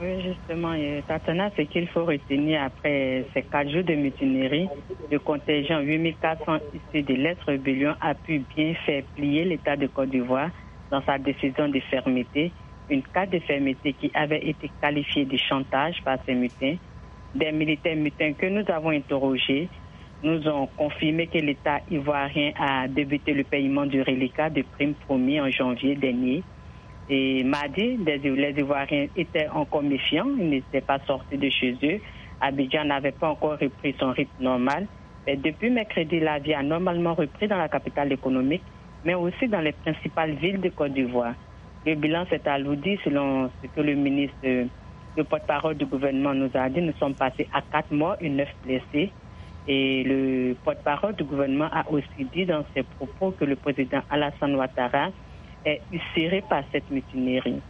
Oui, 0.00 0.22
justement, 0.22 0.74
Tatana, 1.06 1.50
ce 1.56 1.62
qu'il 1.62 1.88
faut 1.88 2.04
retenir 2.04 2.62
après 2.62 3.26
ces 3.32 3.42
quatre 3.42 3.70
jours 3.70 3.84
de 3.84 3.94
mutinerie, 3.94 4.68
le 5.10 5.18
contingent 5.18 5.80
8400 5.80 6.58
issus 6.74 7.02
de 7.02 7.14
l'Est 7.14 7.42
rébellion 7.44 7.94
a 8.00 8.14
pu 8.14 8.42
bien 8.54 8.74
faire 8.84 9.02
plier 9.14 9.44
l'État 9.44 9.76
de 9.76 9.86
Côte 9.86 10.10
d'Ivoire 10.10 10.50
dans 10.90 11.02
sa 11.02 11.18
décision 11.18 11.68
de 11.68 11.80
fermeté, 11.80 12.52
une 12.90 13.02
carte 13.02 13.30
de 13.30 13.38
fermeté 13.40 13.94
qui 13.94 14.10
avait 14.14 14.46
été 14.46 14.70
qualifiée 14.80 15.24
de 15.24 15.36
chantage 15.36 16.02
par 16.04 16.18
ces 16.26 16.34
mutins. 16.34 16.76
Des 17.34 17.52
militaires 17.52 17.96
mutins 17.96 18.32
que 18.34 18.46
nous 18.46 18.64
avons 18.68 18.90
interrogés 18.90 19.68
nous 20.22 20.46
ont 20.48 20.66
confirmé 20.76 21.26
que 21.26 21.38
l'État 21.38 21.80
ivoirien 21.90 22.52
a 22.58 22.88
débuté 22.88 23.32
le 23.32 23.44
paiement 23.44 23.86
du 23.86 24.02
reliquat 24.02 24.50
de 24.50 24.62
primes 24.62 24.94
promis 24.94 25.40
en 25.40 25.50
janvier 25.50 25.94
dernier 25.94 26.42
et 27.08 27.44
mardi, 27.44 27.98
les 27.98 28.54
Ivoiriens 28.58 29.06
étaient 29.14 29.48
encore 29.48 29.82
méfiants, 29.82 30.26
ils 30.38 30.48
n'étaient 30.50 30.80
pas 30.80 30.98
sortis 31.06 31.38
de 31.38 31.48
chez 31.48 31.76
eux. 31.84 32.00
Abidjan 32.40 32.84
n'avait 32.84 33.12
pas 33.12 33.28
encore 33.30 33.58
repris 33.58 33.94
son 33.98 34.10
rythme 34.10 34.42
normal. 34.42 34.86
Mais 35.26 35.36
depuis 35.36 35.70
mercredi, 35.70 36.20
la 36.20 36.38
vie 36.38 36.54
a 36.54 36.62
normalement 36.62 37.14
repris 37.14 37.46
dans 37.48 37.56
la 37.58 37.68
capitale 37.68 38.12
économique, 38.12 38.62
mais 39.04 39.14
aussi 39.14 39.48
dans 39.48 39.60
les 39.60 39.72
principales 39.72 40.32
villes 40.32 40.60
de 40.60 40.68
Côte 40.68 40.92
d'Ivoire. 40.92 41.34
Le 41.84 41.94
bilan 41.94 42.26
s'est 42.28 42.46
alourdi 42.48 42.98
selon 43.04 43.50
ce 43.62 43.68
que 43.68 43.80
le 43.80 43.94
ministre, 43.94 44.36
le 44.42 45.24
porte-parole 45.24 45.76
du 45.76 45.86
gouvernement 45.86 46.34
nous 46.34 46.50
a 46.54 46.68
dit. 46.68 46.80
Nous 46.80 46.92
sommes 46.98 47.14
passés 47.14 47.48
à 47.52 47.62
quatre 47.62 47.92
morts 47.92 48.16
et 48.20 48.28
neuf 48.28 48.48
blessés. 48.64 49.12
Et 49.68 50.02
le 50.04 50.54
porte-parole 50.64 51.14
du 51.14 51.24
gouvernement 51.24 51.68
a 51.72 51.88
aussi 51.90 52.24
dit 52.32 52.46
dans 52.46 52.64
ses 52.74 52.82
propos 52.82 53.30
que 53.32 53.44
le 53.44 53.54
président 53.56 54.02
Alassane 54.10 54.56
Ouattara 54.56 55.10
est 55.66 55.82
uséré 55.92 56.42
par 56.48 56.62
cette 56.72 56.90
mutinerie. 56.90 57.60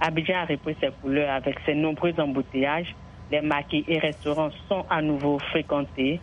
Abidjan 0.00 0.34
a 0.42 0.44
repris 0.44 0.76
ses 0.80 0.90
couleurs 1.00 1.30
avec 1.30 1.56
ses 1.64 1.74
nombreux 1.74 2.12
embouteillages. 2.18 2.94
Les 3.30 3.40
maquis 3.40 3.84
et 3.88 3.98
restaurants 3.98 4.50
sont 4.68 4.84
à 4.90 5.00
nouveau 5.00 5.38
fréquentés. 5.38 6.20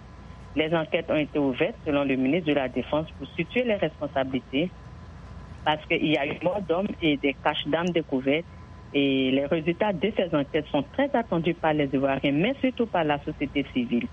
Les 0.55 0.71
enquêtes 0.75 1.09
ont 1.09 1.15
été 1.15 1.39
ouvertes, 1.39 1.77
selon 1.85 2.03
le 2.03 2.15
ministre 2.15 2.49
de 2.49 2.53
la 2.53 2.67
Défense, 2.67 3.07
pour 3.17 3.27
situer 3.35 3.63
les 3.63 3.75
responsabilités 3.75 4.69
parce 5.63 5.85
qu'il 5.85 6.07
y 6.07 6.17
a 6.17 6.25
eu 6.25 6.37
mort 6.43 6.61
d'hommes 6.67 6.87
et 7.01 7.17
des 7.17 7.33
caches 7.33 7.67
d'âmes 7.67 7.89
découvertes. 7.89 8.45
Et 8.93 9.31
les 9.31 9.45
résultats 9.45 9.93
de 9.93 10.11
ces 10.17 10.35
enquêtes 10.35 10.67
sont 10.67 10.83
très 10.93 11.09
attendus 11.15 11.53
par 11.53 11.73
les 11.73 11.89
Ivoiriens, 11.93 12.33
mais 12.33 12.55
surtout 12.59 12.87
par 12.87 13.05
la 13.05 13.19
société 13.23 13.65
civile. 13.73 14.07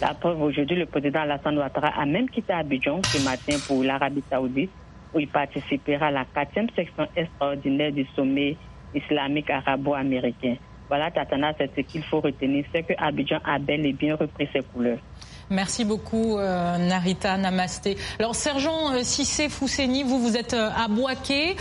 La 0.00 0.14
preuve, 0.14 0.40
aujourd'hui, 0.40 0.76
le 0.76 0.86
président 0.86 1.20
Alassane 1.20 1.58
Ouattara 1.58 1.88
a 1.88 2.06
même 2.06 2.28
quitté 2.28 2.52
Abidjan 2.52 3.00
ce 3.02 3.24
matin 3.24 3.56
pour 3.66 3.82
l'Arabie 3.82 4.22
saoudite, 4.30 4.70
où 5.14 5.20
il 5.20 5.28
participera 5.28 6.06
à 6.06 6.10
la 6.10 6.24
quatrième 6.24 6.68
section 6.74 7.06
extraordinaire 7.14 7.92
du 7.92 8.06
sommet 8.16 8.58
islamique 8.94 9.50
arabo-américain. 9.50 10.56
Voilà, 10.88 11.10
Tatana, 11.10 11.54
c'est 11.58 11.74
ce 11.74 11.80
qu'il 11.80 12.04
faut 12.04 12.20
retenir, 12.20 12.64
c'est 12.72 12.82
que 12.82 12.92
Abidjan 12.98 13.40
a 13.44 13.58
bel 13.58 13.86
et 13.86 13.92
bien 13.92 14.14
repris 14.16 14.48
ses 14.52 14.62
couleurs. 14.62 14.98
Merci 15.50 15.84
beaucoup, 15.84 16.38
euh, 16.38 16.78
Narita 16.78 17.36
Namasté. 17.36 17.96
Alors, 18.18 18.34
sergent 18.34 18.92
euh, 18.92 19.02
Sissé 19.02 19.48
Fousseni, 19.48 20.02
vous, 20.02 20.20
vous 20.20 20.36
êtes 20.36 20.54
euh, 20.54 20.70
à 20.76 20.88
Boaké. 20.88 21.56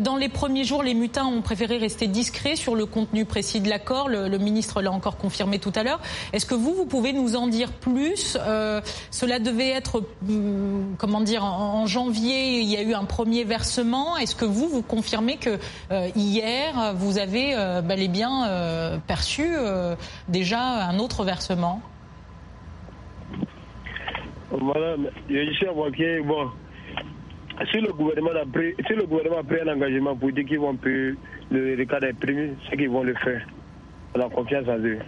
dans 0.00 0.16
les 0.16 0.28
premiers 0.28 0.64
jours, 0.64 0.82
les 0.82 0.94
mutins 0.94 1.26
ont 1.26 1.42
préféré 1.42 1.78
rester 1.78 2.06
discrets 2.06 2.56
sur 2.56 2.74
le 2.74 2.86
contenu 2.86 3.24
précis 3.24 3.60
de 3.60 3.68
l'accord. 3.68 4.08
Le, 4.08 4.38
ministre 4.38 4.82
l'a 4.82 4.90
encore 4.90 5.16
confirmé 5.16 5.58
tout 5.58 5.72
à 5.74 5.82
l'heure. 5.82 6.00
Est-ce 6.32 6.46
que 6.46 6.54
vous, 6.54 6.74
vous 6.74 6.86
pouvez 6.86 7.12
nous 7.12 7.36
en 7.36 7.46
dire 7.46 7.72
plus? 7.72 8.36
Cela 9.10 9.38
devait 9.38 9.70
être, 9.70 10.02
hum, 10.28 10.94
comment 10.98 11.20
dire, 11.20 11.44
en, 11.44 11.86
janvier, 11.86 12.60
il 12.60 12.68
y 12.68 12.76
a 12.76 12.82
eu 12.82 12.94
un 12.94 13.04
premier 13.04 13.44
versement. 13.44 14.16
Est-ce 14.16 14.34
que 14.34 14.44
vous, 14.44 14.68
vous 14.68 14.82
confirmez 14.82 15.36
que 15.36 15.58
hier, 16.16 16.94
vous 16.96 17.18
avez 17.18 17.54
bel 17.84 18.02
et 18.02 18.08
bien 18.08 19.00
perçu 19.06 19.54
déjà 20.28 20.60
un 20.60 20.98
autre 20.98 21.24
versement? 21.24 21.80
Voilà, 24.60 24.96
je 25.30 25.52
suis 25.52 25.66
à 25.66 25.72
bon, 25.72 26.50
si 27.70 27.78
le 27.78 27.92
gouvernement 27.92 28.30
a 28.30 28.46
pris, 28.46 28.74
si 28.86 28.94
le 28.94 29.04
gouvernement 29.06 29.38
a 29.38 29.42
pris 29.42 29.60
un 29.60 29.72
engagement 29.72 30.16
pour 30.16 30.32
dire 30.32 30.44
qu'ils 30.44 30.58
vont 30.58 30.76
payer 30.76 31.14
le, 31.50 31.74
le 31.76 31.84
cas 31.84 32.00
des 32.00 32.12
primes, 32.12 32.56
c'est 32.68 32.76
qu'ils 32.76 32.90
vont 32.90 33.02
le 33.02 33.14
faire. 33.14 33.46
On 34.14 34.20
a 34.20 34.28
confiance 34.28 34.68
en 34.68 34.78
eux. 34.78 34.98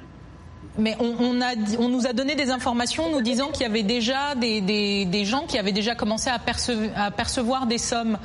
Mais 0.78 0.96
on, 0.98 1.40
a, 1.40 1.54
on 1.78 1.88
nous 1.88 2.06
a 2.06 2.12
donné 2.12 2.34
des 2.34 2.50
informations 2.50 3.10
nous 3.12 3.20
disant 3.20 3.50
qu'il 3.50 3.62
y 3.62 3.70
avait 3.70 3.82
déjà 3.84 4.34
des, 4.34 4.60
des, 4.60 5.24
gens 5.24 5.46
qui 5.46 5.58
avaient 5.58 5.72
déjà 5.72 5.94
commencé 5.94 6.30
à 6.30 6.38
percevoir, 6.38 6.90
à 6.96 7.10
percevoir 7.10 7.66
des 7.66 7.78
sommes. 7.78 8.18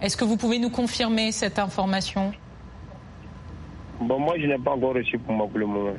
Est-ce 0.00 0.16
que 0.16 0.24
vous 0.24 0.36
pouvez 0.36 0.58
nous 0.58 0.70
confirmer 0.70 1.32
cette 1.32 1.58
information? 1.58 2.32
Bon, 4.00 4.18
moi, 4.20 4.34
je 4.38 4.46
n'ai 4.46 4.58
pas 4.58 4.72
encore 4.72 4.94
reçu 4.94 5.18
pour 5.18 5.34
moi 5.34 5.48
pour 5.48 5.58
le 5.58 5.66
moment. 5.66 5.94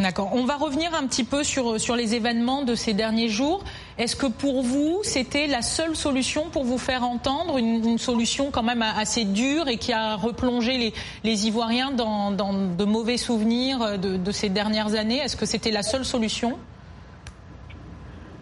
D'accord. 0.00 0.30
On 0.32 0.44
va 0.44 0.56
revenir 0.56 0.94
un 0.94 1.06
petit 1.06 1.22
peu 1.22 1.44
sur, 1.44 1.78
sur 1.78 1.96
les 1.96 2.14
événements 2.14 2.64
de 2.64 2.74
ces 2.74 2.94
derniers 2.94 3.28
jours. 3.28 3.62
Est-ce 3.98 4.16
que 4.16 4.26
pour 4.26 4.62
vous, 4.62 5.00
c'était 5.02 5.46
la 5.46 5.62
seule 5.62 5.94
solution 5.94 6.48
pour 6.50 6.64
vous 6.64 6.78
faire 6.78 7.04
entendre, 7.04 7.58
une, 7.58 7.98
solution 7.98 8.50
quand 8.50 8.62
même 8.62 8.82
assez 8.82 9.24
dure 9.24 9.68
et 9.68 9.76
qui 9.76 9.92
a 9.92 10.16
replongé 10.16 10.78
les, 10.78 10.94
les 11.24 11.46
Ivoiriens 11.46 11.92
dans, 11.92 12.30
dans, 12.30 12.52
de 12.52 12.84
mauvais 12.84 13.18
souvenirs 13.18 13.98
de, 13.98 14.16
de 14.16 14.32
ces 14.32 14.48
dernières 14.48 14.94
années? 14.94 15.18
Est-ce 15.18 15.36
que 15.36 15.46
c'était 15.46 15.70
la 15.70 15.82
seule 15.82 16.04
solution? 16.04 16.58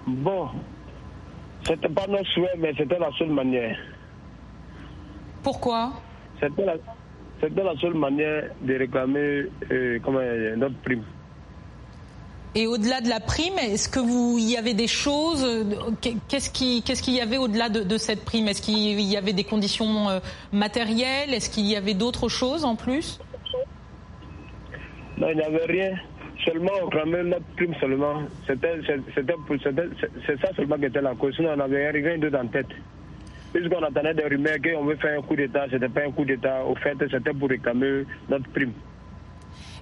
Bon, 0.06 0.48
c'était 1.66 1.88
pas 1.88 2.06
notre 2.06 2.30
souhait, 2.30 2.56
mais 2.58 2.72
c'était 2.76 2.98
la 2.98 3.10
seule 3.18 3.30
manière. 3.30 3.76
Pourquoi? 5.42 5.92
C'était 6.40 6.64
la, 6.64 6.74
la, 7.64 7.80
seule 7.80 7.94
manière 7.94 8.44
de 8.62 8.74
réclamer 8.74 9.46
euh, 9.70 10.56
notre 10.56 10.76
prime. 10.76 11.04
Et 12.56 12.66
au-delà 12.66 13.00
de 13.00 13.08
la 13.08 13.20
prime, 13.20 13.58
est-ce 13.58 13.88
que 13.88 14.00
vous 14.00 14.38
y 14.38 14.56
avait 14.56 14.74
des 14.74 14.88
choses 14.88 15.46
Qu'est-ce 16.00 16.50
qu'il 16.50 16.82
qu'est-ce 16.82 17.02
qu'il 17.02 17.14
y 17.14 17.20
avait 17.20 17.38
au-delà 17.38 17.68
de, 17.68 17.96
cette 17.96 18.24
prime? 18.24 18.48
Est-ce 18.48 18.60
qu'il 18.60 19.00
y 19.00 19.16
avait 19.16 19.32
des 19.32 19.44
conditions 19.44 20.08
euh, 20.08 20.18
matérielles? 20.52 21.32
Est-ce 21.32 21.48
qu'il 21.48 21.66
y 21.66 21.76
avait 21.76 21.94
d'autres 21.94 22.28
choses 22.28 22.64
en 22.64 22.74
plus? 22.74 23.20
Non, 25.18 25.28
il 25.30 25.36
n'y 25.36 25.42
avait 25.42 25.66
rien. 25.66 25.92
Seulement, 26.44 26.72
on 26.82 26.88
clamait 26.88 27.22
notre 27.22 27.44
prime 27.56 27.74
seulement. 27.78 28.22
C'était 28.46 28.80
c'est 28.86 30.40
ça 30.40 30.48
seulement 30.56 30.76
qui 30.76 30.86
était 30.86 31.02
la 31.02 31.14
cause. 31.14 31.36
Sinon, 31.36 31.50
on 31.52 31.56
n'avait 31.56 31.90
rien 31.90 32.18
d'autre 32.18 32.38
en 32.38 32.46
tête. 32.48 32.66
Puisqu'on 33.52 33.82
attendait 33.82 34.14
des 34.14 34.24
rumeurs 34.24 34.56
qu'on 34.62 34.84
veut 34.84 34.96
faire 34.96 35.18
un 35.18 35.22
coup 35.22 35.36
d'État, 35.36 35.66
ce 35.68 35.74
n'était 35.74 35.88
pas 35.88 36.06
un 36.06 36.10
coup 36.10 36.24
d'État. 36.24 36.64
Au 36.64 36.74
fait, 36.74 36.96
c'était 37.10 37.32
pour 37.32 37.48
réclamer 37.48 38.04
notre 38.28 38.48
prime. 38.50 38.72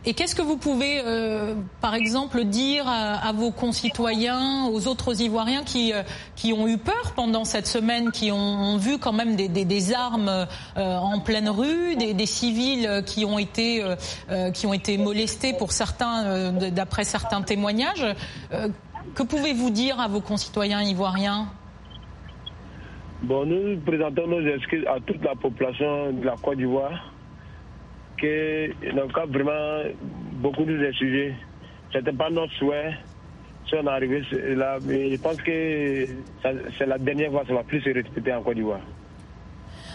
Et 0.07 0.14
qu'est-ce 0.14 0.35
que 0.35 0.43
vous 0.43 0.57
pouvez, 0.57 1.02
euh, 1.05 1.55
par 1.81 1.95
exemple, 1.95 2.45
dire 2.45 2.85
à, 2.87 3.33
vos 3.33 3.50
concitoyens, 3.50 4.67
aux 4.73 4.87
autres 4.87 5.21
Ivoiriens 5.21 5.64
qui, 5.64 5.93
euh, 5.93 6.02
qui 6.37 6.52
ont 6.52 6.69
eu 6.69 6.78
peur 6.78 7.12
pendant 7.17 7.45
cette 7.45 7.67
semaine, 7.67 8.11
qui 8.12 8.31
ont, 8.31 8.76
vu 8.78 8.99
quand 8.99 9.12
même 9.12 9.35
des, 9.35 9.49
des, 9.49 9.95
armes 9.95 10.28
euh, 10.28 10.97
en 10.97 11.19
pleine 11.21 11.49
rue, 11.49 11.97
des, 11.97 12.14
des, 12.14 12.26
civils 12.26 13.02
qui 13.07 13.25
ont 13.25 13.38
été, 13.38 13.83
qui 14.55 14.67
ont 14.67 14.73
été 14.73 14.99
molestés 14.99 15.52
pour 15.52 15.73
certains, 15.73 16.52
d'après 16.52 17.05
certains 17.05 17.43
témoignages 17.43 18.05
Que 19.14 19.23
pouvez-vous 19.23 19.71
dire 19.71 19.99
à 20.00 20.09
vos 20.09 20.21
concitoyens 20.21 20.83
ivoiriens? 20.83 21.49
Bon, 23.23 23.45
nous 23.45 23.81
présentons 23.81 24.26
nos 24.26 24.47
excuses 24.47 24.85
à 24.87 25.00
toute 25.00 25.23
la 25.25 25.35
population 25.35 26.12
de 26.12 26.25
la 26.25 26.37
Côte 26.37 26.59
d'Ivoire 26.59 27.12
que 28.20 28.70
donc 28.94 29.12
vraiment 29.32 29.82
beaucoup 30.34 30.64
de 30.64 30.92
sujets. 30.92 31.34
C'était 31.92 32.12
pas 32.12 32.30
notre 32.30 32.52
souhait. 32.54 32.94
Si 33.66 33.75
on 33.75 33.87
arrivé 33.87 34.22
là, 34.54 34.78
mais 34.84 35.10
je 35.10 35.20
pense 35.20 35.37
que 35.37 36.06
c'est 36.78 36.87
la 36.87 36.98
dernière 36.98 37.30
fois 37.30 37.42
que 37.42 37.48
ça 37.48 37.54
va 37.54 37.62
plus 37.64 37.80
se 37.82 37.90
respecter 37.90 38.32
en 38.32 38.42
Côte 38.42 38.54
d'Ivoire. 38.54 38.80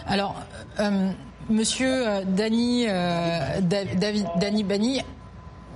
Alors, 0.06 0.36
euh, 0.80 1.10
Monsieur 1.50 2.08
euh, 2.08 2.24
Dani, 2.24 2.86
euh, 2.88 3.60
David, 3.62 4.66
Bani, 4.66 5.02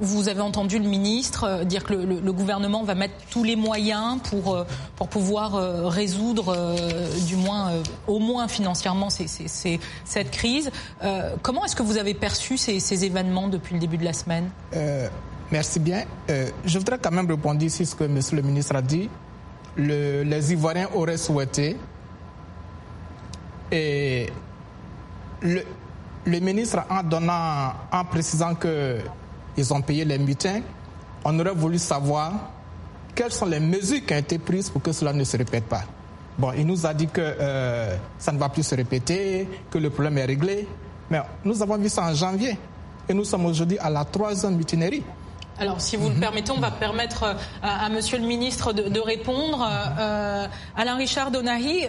vous 0.01 0.29
avez 0.29 0.41
entendu 0.41 0.79
le 0.79 0.89
ministre 0.89 1.45
euh, 1.45 1.65
dire 1.65 1.85
que 1.85 1.95
le, 1.95 2.33
gouvernement 2.33 2.85
va 2.85 2.95
mettre 2.95 3.15
tous 3.31 3.45
les 3.45 3.57
moyens 3.57 4.19
pour, 4.23 4.55
euh, 4.55 4.65
pour 4.97 5.09
pouvoir 5.09 5.57
euh, 5.57 5.89
résoudre, 5.89 6.57
du 7.27 7.37
moins, 7.37 7.73
au 8.07 8.19
moins 8.19 8.49
financièrement, 8.49 9.09
cette 9.11 10.31
crise. 10.31 10.71
comment 11.43 11.65
est-ce 11.65 11.77
que 11.77 11.83
vous 11.83 11.99
avez 11.99 12.15
perçu 12.15 12.57
ces, 12.57 13.05
événements 13.05 13.49
depuis 13.49 13.75
le 13.75 13.81
début 13.81 13.97
de 13.99 14.05
la 14.05 14.13
semaine? 14.13 14.51
Merci 15.51 15.81
bien. 15.81 16.05
je 16.29 16.79
voudrais 16.79 16.99
quand 16.99 17.11
même 17.11 17.29
répondre 17.29 17.63
ici 17.63 17.87
ce 17.87 17.95
que 17.95 18.05
Monsieur 18.05 18.37
le 18.37 18.43
ministre 18.43 18.77
a 18.77 18.83
dit. 18.83 19.09
les 19.77 20.53
Ivoiriens 20.53 20.89
auraient 20.95 21.17
souhaité 21.17 21.77
et 23.71 24.31
le, 25.43 25.63
le 26.27 26.41
ministre 26.41 26.79
en 26.91 27.03
donnant, 27.03 27.73
en 27.93 28.05
précisant 28.05 28.55
que 28.55 28.99
ils 29.59 29.75
ont 29.75 29.83
payé 29.83 30.05
les 30.05 30.19
mutins. 30.19 30.61
On 31.25 31.39
aurait 31.39 31.53
voulu 31.55 31.79
savoir 31.79 32.33
quelles 33.15 33.33
sont 33.33 33.47
les 33.47 33.61
mesures 33.61 34.05
qui 34.07 34.15
ont 34.15 34.19
été 34.19 34.39
prises 34.39 34.71
pour 34.71 34.81
que 34.81 34.93
cela 34.93 35.13
ne 35.13 35.25
se 35.25 35.37
répète 35.37 35.65
pas. 35.65 35.83
Bon, 36.39 36.53
il 36.57 36.65
nous 36.65 36.87
a 36.87 36.95
dit 36.95 37.09
que 37.09 37.21
euh, 37.21 37.97
ça 38.19 38.31
ne 38.31 38.39
va 38.39 38.49
plus 38.49 38.63
se 38.63 38.75
répéter, 38.77 39.49
que 39.71 39.79
le 39.79 39.91
problème 39.91 40.19
est 40.19 40.25
réglé. 40.25 40.69
Mais 41.11 41.21
nous 41.45 41.61
avons 41.61 41.77
vu 41.77 41.89
ça 41.89 42.05
en 42.05 42.15
janvier. 42.15 42.57
Et 43.09 43.15
nous 43.15 43.25
sommes 43.25 43.47
aujourd'hui 43.47 43.79
à 43.81 43.91
la 43.91 44.05
troisième 44.05 44.55
mutinerie. 44.55 45.03
Alors, 45.59 45.81
si 45.81 45.97
vous 45.97 46.11
le 46.11 46.15
permettez, 46.15 46.53
on 46.53 46.61
va 46.61 46.71
permettre 46.71 47.25
euh, 47.25 47.35
à, 47.61 47.89
Monsieur 47.89 48.19
le 48.19 48.25
ministre 48.25 48.73
de, 48.73 49.01
répondre. 49.01 49.69
Euh, 49.99 50.47
Alain 50.77 50.95
Richard 50.95 51.33
Donahi, 51.33 51.89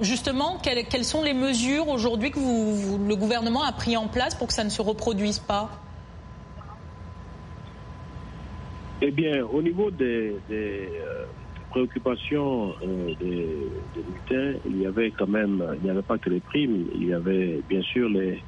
justement, 0.00 0.58
quelles, 0.60 1.04
sont 1.04 1.22
les 1.22 1.34
mesures 1.34 1.88
aujourd'hui 1.88 2.32
que 2.32 2.40
le 2.40 3.14
gouvernement 3.14 3.62
a 3.62 3.70
pris 3.70 3.96
en 3.96 4.08
place 4.08 4.34
pour 4.34 4.48
que 4.48 4.52
ça 4.52 4.64
ne 4.64 4.70
se 4.70 4.82
reproduise 4.82 5.38
pas? 5.38 5.70
Eh 9.06 9.10
bien, 9.10 9.44
au 9.44 9.60
niveau 9.60 9.90
des, 9.90 10.34
euh, 10.50 11.24
préoccupations 11.68 12.72
euh, 12.82 13.12
des, 13.20 13.68
des, 14.30 14.58
il 14.64 14.80
y 14.80 14.86
avait 14.86 15.10
quand 15.10 15.26
même, 15.26 15.62
il 15.76 15.84
n'y 15.84 15.90
avait 15.90 16.00
pas 16.00 16.16
que 16.16 16.30
les 16.30 16.40
primes, 16.40 16.86
il 16.94 17.08
y 17.08 17.12
avait 17.12 17.60
bien 17.68 17.82
sûr 17.82 18.08
les, 18.08 18.42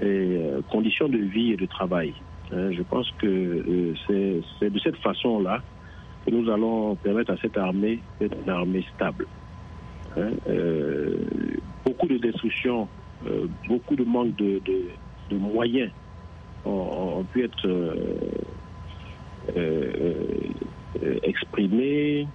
euh, 0.00 0.60
conditions 0.70 1.08
de 1.08 1.18
vie 1.18 1.54
et 1.54 1.56
de 1.56 1.66
travail. 1.66 2.14
Hein, 2.52 2.70
je 2.70 2.82
pense 2.82 3.10
que 3.18 3.94
c'est 4.06 4.70
de 4.70 4.78
cette 4.78 4.98
façon-là 4.98 5.60
que 6.24 6.30
nous 6.30 6.48
allons 6.52 6.94
permettre 6.94 7.32
à 7.32 7.36
cette 7.38 7.58
armée 7.58 7.98
d'être 8.20 8.36
une 8.44 8.50
armée 8.50 8.86
stable. 8.94 9.26
Hein, 10.16 10.30
beaucoup 11.84 12.06
de 12.06 12.18
destruction, 12.18 12.86
beaucoup 13.66 13.96
de 13.96 14.04
manque 14.04 14.36
de, 14.36 14.60
moyens 15.32 15.90
ont, 16.64 17.24
pu 17.32 17.42
être 17.42 17.66
exprimés 21.22 22.26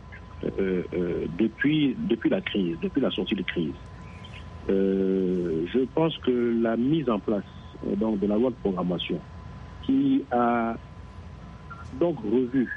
depuis, 1.38 1.96
depuis 1.98 2.30
la 2.30 2.42
crise, 2.42 2.78
depuis 2.82 3.02
la 3.02 3.12
sortie 3.12 3.36
de 3.36 3.44
crise. 3.44 3.74
je 4.68 5.86
pense 5.96 6.18
que 6.20 6.62
la 6.62 6.78
mise 6.78 7.10
en 7.10 7.20
place 7.20 7.44
donc, 7.98 8.20
de 8.20 8.28
la 8.28 8.36
loi 8.36 8.50
de 8.50 8.56
programmation 8.56 9.20
qui 9.84 10.24
a 10.32 10.76
donc 12.00 12.18
revu 12.20 12.70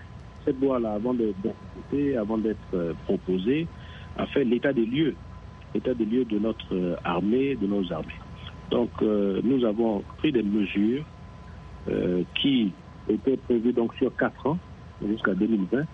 cette 0.44 0.60
loi-là 0.60 0.94
avant 0.94 1.14
d'être 1.14 1.36
avant 2.18 2.38
d'être 2.38 2.58
euh, 2.72 2.94
proposée, 3.04 3.66
a 4.16 4.24
fait 4.26 4.44
l'état 4.44 4.72
des 4.72 4.86
lieux, 4.86 5.14
l'état 5.74 5.92
des 5.92 6.06
lieux 6.06 6.24
de 6.24 6.38
notre 6.38 6.74
euh, 6.74 6.96
armée, 7.04 7.54
de 7.54 7.66
nos 7.66 7.92
armées. 7.92 8.18
Donc 8.70 8.90
euh, 9.02 9.42
nous 9.44 9.62
avons 9.64 10.02
pris 10.18 10.32
des 10.32 10.42
mesures 10.42 11.04
qui 12.40 12.72
étaient 13.12 13.36
prévues 13.36 13.72
donc 13.72 13.94
sur 13.94 14.14
quatre 14.16 14.46
ans 14.46 14.58
jusqu'à 15.06 15.34
2020. 15.34 15.84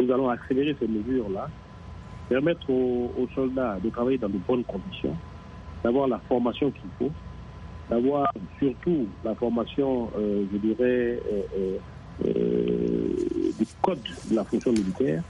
Nous 0.00 0.12
allons 0.12 0.28
accélérer 0.28 0.76
ces 0.80 0.88
mesures-là, 0.88 1.48
permettre 2.28 2.68
aux, 2.70 3.28
soldats 3.34 3.78
de 3.82 3.90
travailler 3.90 4.18
dans 4.18 4.28
de 4.28 4.38
bonnes 4.38 4.64
conditions, 4.64 5.16
d'avoir 5.82 6.08
la 6.08 6.18
formation 6.28 6.70
qu'il 6.70 6.90
faut, 6.98 7.12
d'avoir 7.88 8.32
surtout 8.58 9.06
la 9.24 9.34
formation, 9.34 10.10
je 10.16 10.56
dirais, 10.56 11.20
du 13.58 13.66
code 13.82 14.02
de 14.30 14.36
la 14.36 14.44
fonction 14.44 14.72
militaire, 14.72 15.22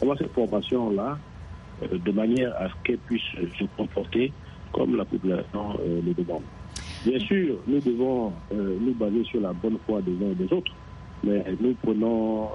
avoir 0.00 0.18
cette 0.18 0.32
formation-là 0.32 1.18
euh, 1.82 1.98
de 1.98 2.12
manière 2.12 2.54
à 2.60 2.68
ce 2.68 2.74
qu'elle 2.84 2.98
puisse 2.98 3.22
se 3.58 3.64
comporter 3.76 4.32
comme 4.72 4.96
la 4.96 5.04
population 5.04 5.78
euh, 5.80 6.00
le 6.04 6.14
demande. 6.14 6.42
Bien 7.06 7.18
sûr, 7.20 7.56
nous 7.66 7.80
devons 7.80 8.32
euh, 8.52 8.76
nous 8.80 8.92
baser 8.94 9.24
sur 9.24 9.40
la 9.40 9.52
bonne 9.52 9.78
foi 9.86 10.02
des 10.02 10.12
uns 10.24 10.32
et 10.32 10.34
des 10.34 10.52
autres, 10.52 10.72
mais 11.24 11.44
nous 11.60 11.74
prenons 11.82 12.48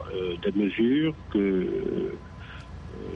des 0.43 0.51
mesures 0.51 1.13
que 1.31 2.13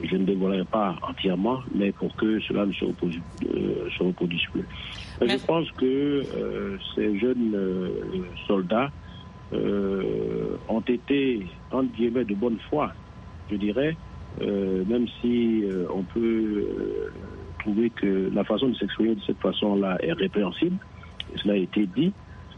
je 0.02 0.16
ne 0.16 0.24
dévoilerai 0.24 0.64
pas 0.64 0.96
entièrement, 1.08 1.60
mais 1.74 1.92
pour 1.92 2.14
que 2.16 2.40
cela 2.40 2.66
ne 2.66 2.72
se 2.72 2.84
reproduise, 2.84 3.20
plus. 4.52 4.64
Je 5.20 5.46
pense 5.46 5.70
que 5.72 6.22
ces 6.94 7.18
jeunes 7.18 7.54
soldats 8.46 8.90
euh, 9.52 10.56
ont 10.68 10.80
été, 10.80 11.46
entre 11.70 11.92
guillemets, 11.92 12.24
de 12.24 12.34
bonne 12.34 12.58
foi, 12.68 12.92
je 13.50 13.56
dirais, 13.56 13.96
euh, 14.40 14.84
même 14.86 15.06
si 15.20 15.64
euh, 15.64 15.86
on 15.94 16.02
peut 16.02 16.66
trouver 17.60 17.90
que 17.90 18.28
la 18.34 18.42
façon 18.42 18.68
de 18.68 18.74
s'exprimer 18.74 19.14
de 19.14 19.20
cette 19.24 19.38
façon-là 19.38 19.98
est 20.00 20.12
répréhensible, 20.12 20.78
cela 21.36 21.54
a 21.54 21.56
été 21.56 21.86
dit, 21.96 22.12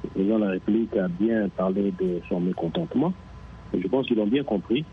le 0.04 0.10
président 0.10 0.38
de 0.38 0.44
la 0.44 0.50
République 0.50 0.96
a 0.96 1.08
bien 1.08 1.48
parlé 1.48 1.92
de 2.00 2.20
son 2.28 2.40
mécontentement, 2.40 3.12
et 3.74 3.80
je 3.80 3.88
pense 3.88 4.06
qu'ils 4.06 4.16
l'ont 4.16 4.26
bien 4.26 4.44
compris, 4.44 4.84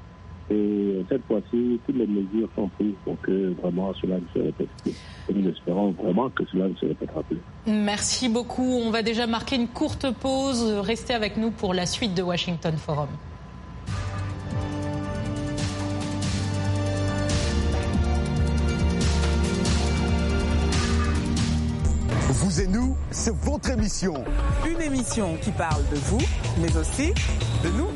et 0.52 1.04
cette 1.10 1.26
fois-ci, 1.26 1.80
toutes 1.86 1.96
les 1.96 2.06
mesures 2.06 2.50
sont 2.56 2.68
prises 2.68 2.94
pour 3.04 3.20
que 3.22 3.54
vraiment 3.62 3.92
cela 3.96 4.18
ne 4.18 4.28
se 4.34 4.46
répète 4.46 4.70
plus. 4.84 4.94
Et 5.28 5.34
nous 5.34 5.50
espérons 5.50 5.92
vraiment 5.92 6.30
que 6.30 6.44
cela 6.52 6.68
ne 6.68 6.76
se 6.76 6.86
répétera 6.86 7.24
plus. 7.24 7.40
Merci 7.66 8.30
beaucoup. 8.30 8.80
On 8.86 8.92
va 8.92 9.02
déjà 9.02 9.26
marquer 9.26 9.56
une 9.56 9.68
courte 9.68 10.06
pause. 10.12 10.64
Restez 10.84 11.16
avec 11.16 11.38
nous 11.38 11.50
pour 11.50 11.74
la 11.74 11.88
suite 11.88 12.14
de 12.14 12.22
Washington 12.22 12.76
Forum. 12.78 13.10
Vous 22.56 22.62
et 22.62 22.68
nous, 22.68 22.96
c'est 23.12 23.36
votre 23.36 23.70
émission. 23.70 24.14
Une 24.66 24.82
émission 24.82 25.36
qui 25.42 25.52
parle 25.52 25.84
de 25.92 25.98
vous, 25.98 26.22
mais 26.58 26.74
aussi 26.78 27.14
de 27.66 27.70
nous. 27.72 27.90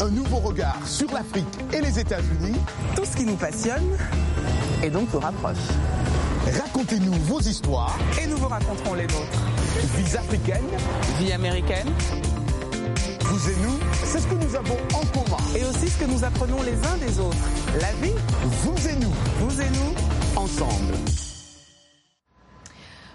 Un 0.00 0.10
nouveau 0.10 0.36
regard 0.36 0.86
sur 0.86 1.10
l'Afrique 1.12 1.48
et 1.72 1.80
les 1.80 1.98
États-Unis. 1.98 2.54
Tout 2.94 3.04
ce 3.04 3.16
qui 3.16 3.24
nous 3.24 3.34
passionne 3.34 3.98
et 4.84 4.90
donc 4.90 5.12
nous 5.12 5.18
rapproche. 5.18 5.56
Racontez-nous 6.62 7.14
vos 7.24 7.40
histoires. 7.40 7.98
Et 8.22 8.28
nous 8.28 8.36
vous 8.36 8.46
raconterons 8.46 8.94
les 8.94 9.08
nôtres. 9.08 9.42
Vie 9.96 10.16
africaine. 10.16 10.62
Vie 11.18 11.32
américaine. 11.32 11.88
Vous 13.22 13.50
et 13.50 13.56
nous, 13.64 13.78
c'est 14.04 14.20
ce 14.20 14.26
que 14.28 14.34
nous 14.36 14.54
avons 14.54 14.78
en 14.94 15.04
commun. 15.06 15.42
Et 15.56 15.64
aussi 15.64 15.90
ce 15.90 16.04
que 16.04 16.08
nous 16.08 16.22
apprenons 16.22 16.62
les 16.62 16.74
uns 16.86 16.98
des 17.04 17.18
autres. 17.18 17.36
La 17.80 17.90
vie. 17.94 18.14
Vous 18.62 18.88
et 18.88 18.94
nous. 18.94 19.14
Vous 19.40 19.60
et 19.60 19.70
nous. 19.70 20.40
Ensemble. 20.40 20.94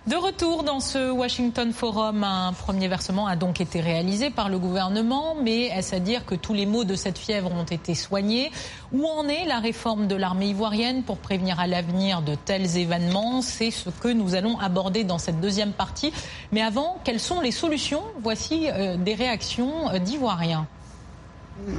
De 0.07 0.15
retour 0.15 0.63
dans 0.63 0.79
ce 0.79 1.11
Washington 1.11 1.71
Forum, 1.71 2.23
un 2.23 2.53
premier 2.53 2.87
versement 2.87 3.27
a 3.27 3.35
donc 3.35 3.61
été 3.61 3.81
réalisé 3.81 4.31
par 4.31 4.49
le 4.49 4.57
gouvernement, 4.57 5.35
mais 5.39 5.65
est-ce 5.67 5.93
à 5.93 5.99
dire 5.99 6.25
que 6.25 6.33
tous 6.33 6.55
les 6.55 6.65
maux 6.65 6.85
de 6.85 6.95
cette 6.95 7.19
fièvre 7.19 7.51
ont 7.51 7.65
été 7.65 7.93
soignés? 7.93 8.51
Où 8.91 9.05
en 9.05 9.27
est 9.27 9.45
la 9.45 9.59
réforme 9.59 10.07
de 10.07 10.15
l'armée 10.15 10.47
ivoirienne 10.47 11.03
pour 11.03 11.17
prévenir 11.17 11.59
à 11.59 11.67
l'avenir 11.67 12.23
de 12.23 12.33
tels 12.33 12.77
événements? 12.77 13.43
C'est 13.43 13.69
ce 13.69 13.91
que 13.91 14.07
nous 14.07 14.33
allons 14.33 14.57
aborder 14.57 15.03
dans 15.03 15.19
cette 15.19 15.39
deuxième 15.39 15.71
partie. 15.71 16.11
Mais 16.51 16.63
avant, 16.63 16.97
quelles 17.03 17.19
sont 17.19 17.39
les 17.39 17.51
solutions? 17.51 18.01
Voici 18.23 18.69
euh, 18.71 18.97
des 18.97 19.13
réactions 19.13 19.91
euh, 19.91 19.99
d'Ivoiriens. 19.99 20.65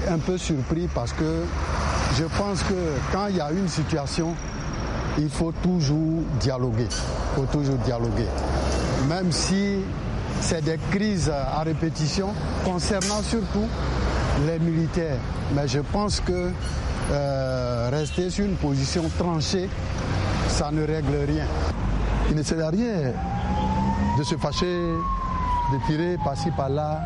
Un 0.09 0.19
peu 0.21 0.39
surpris 0.39 0.89
parce 0.95 1.13
que 1.13 1.43
je 2.17 2.25
pense 2.39 2.63
que 2.63 2.75
quand 3.11 3.27
il 3.27 3.37
y 3.39 3.41
a 3.41 3.51
une 3.51 3.69
situation 3.69 4.37
il 5.19 5.29
faut 5.29 5.53
toujours 5.63 6.23
dialoguer. 6.41 6.89
Il 6.89 7.35
faut 7.37 7.47
toujours 7.47 7.77
dialoguer. 7.77 8.29
Même 9.09 9.33
si 9.33 9.79
c'est 10.41 10.65
des 10.65 10.79
crises 10.91 11.31
à 11.31 11.63
répétition 11.63 12.29
concernant 12.65 13.23
surtout 13.23 13.67
les 14.47 14.59
militaires. 14.59 15.19
Mais 15.55 15.69
je 15.69 15.81
pense 15.81 16.21
que 16.21 16.51
euh, 17.11 17.89
rester 17.91 18.31
sur 18.31 18.45
une 18.45 18.57
position 18.57 19.05
tranchée, 19.19 19.69
ça 20.49 20.71
ne 20.71 20.85
règle 20.87 21.17
rien. 21.27 21.47
Il 22.31 22.37
ne 22.37 22.43
sert 22.43 22.65
à 22.65 22.71
rien 22.71 23.13
de 24.19 24.23
se 24.23 24.37
fâcher, 24.37 24.95
de 25.73 25.87
tirer 25.87 26.17
par-ci 26.25 26.51
par-là. 26.57 27.01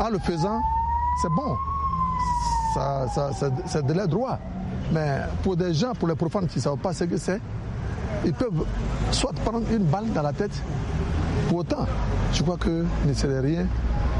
En 0.00 0.08
le 0.08 0.18
faisant, 0.18 0.60
c'est 1.20 1.28
bon. 1.28 1.56
c'est 3.66 3.86
de 3.86 3.92
l'air 3.92 4.08
droit. 4.08 4.38
Mais 4.92 5.20
pour 5.42 5.56
des 5.56 5.72
gens, 5.74 5.92
pour 5.94 6.08
les 6.08 6.14
profanes 6.14 6.46
qui 6.46 6.58
ne 6.58 6.62
savent 6.62 6.76
pas 6.76 6.92
ce 6.92 7.04
que 7.04 7.16
c'est, 7.16 7.40
ils 8.24 8.32
peuvent 8.32 8.64
soit 9.10 9.32
prendre 9.44 9.62
une 9.70 9.84
balle 9.84 10.10
dans 10.14 10.22
la 10.22 10.32
tête. 10.32 10.52
Pour 11.48 11.58
autant, 11.58 11.86
je 12.32 12.42
crois 12.42 12.58
qu'il 12.58 12.84
ne 13.06 13.14
serait 13.14 13.40
rien 13.40 13.66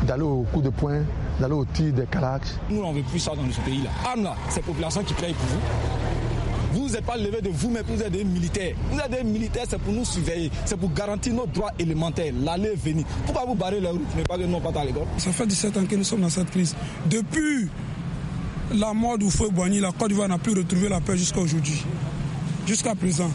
d'aller 0.07 0.23
au 0.23 0.45
coup 0.53 0.63
de 0.63 0.71
poing, 0.71 1.03
d'aller 1.39 1.55
au 1.55 1.65
tir 1.65 1.93
des 1.93 2.07
calacs. 2.07 2.43
Nous, 2.71 2.83
on 2.83 2.93
ne 2.93 2.99
veut 2.99 3.05
plus 3.05 3.21
ça 3.21 3.33
dans 3.37 3.51
ce 3.51 3.61
pays-là. 3.61 3.91
Arme 4.05 4.25
là, 4.25 4.35
c'est 4.49 4.61
la 4.61 4.67
population 4.67 5.03
qui 5.03 5.15
paye 5.15 5.35
pour 5.35 5.47
vous. 5.47 5.61
Vous 6.73 6.89
n'êtes 6.89 7.05
pas 7.05 7.19
levé 7.19 7.43
de 7.43 7.51
vous-même, 7.51 7.85
vous 7.87 8.03
êtes 8.03 8.11
des 8.11 8.25
militaires. 8.25 8.75
Vous 8.91 8.99
êtes 8.99 9.11
des 9.11 9.23
militaires, 9.23 9.65
c'est 9.69 9.79
pour 9.79 9.93
nous 9.93 10.07
surveiller, 10.07 10.51
c'est 10.65 10.79
pour 10.79 10.91
garantir 10.93 11.35
nos 11.35 11.47
droits 11.47 11.71
élémentaires, 11.79 12.33
l'aller 12.43 12.71
et 12.73 12.77
venir. 12.77 13.05
Pourquoi 13.27 13.45
vous 13.47 13.55
barrez 13.55 13.79
la 13.79 13.91
route, 13.91 14.01
mais 14.17 14.23
pas 14.23 14.39
que 14.39 14.45
non 14.45 14.59
pas 14.59 14.81
à 14.81 14.85
l'école? 14.85 15.05
Ça 15.19 15.31
fait 15.33 15.47
17 15.47 15.77
ans 15.77 15.85
que 15.85 15.97
nous 15.97 16.05
sommes 16.05 16.23
dans 16.23 16.31
cette 16.31 16.51
crise. 16.51 16.75
Depuis 17.07 17.69
la 18.75 18.93
mort 18.95 19.19
d'Oufoué 19.19 19.51
Boigny, 19.51 19.81
la 19.81 19.93
Côte 19.93 20.09
d'Ivoire 20.09 20.29
n'a 20.29 20.39
plus 20.39 20.55
retrouvé 20.55 20.89
la 20.89 21.01
paix 21.01 21.17
jusqu'à 21.17 21.41
aujourd'hui, 21.41 21.83
jusqu'à 22.67 22.95
présent. 22.95 23.31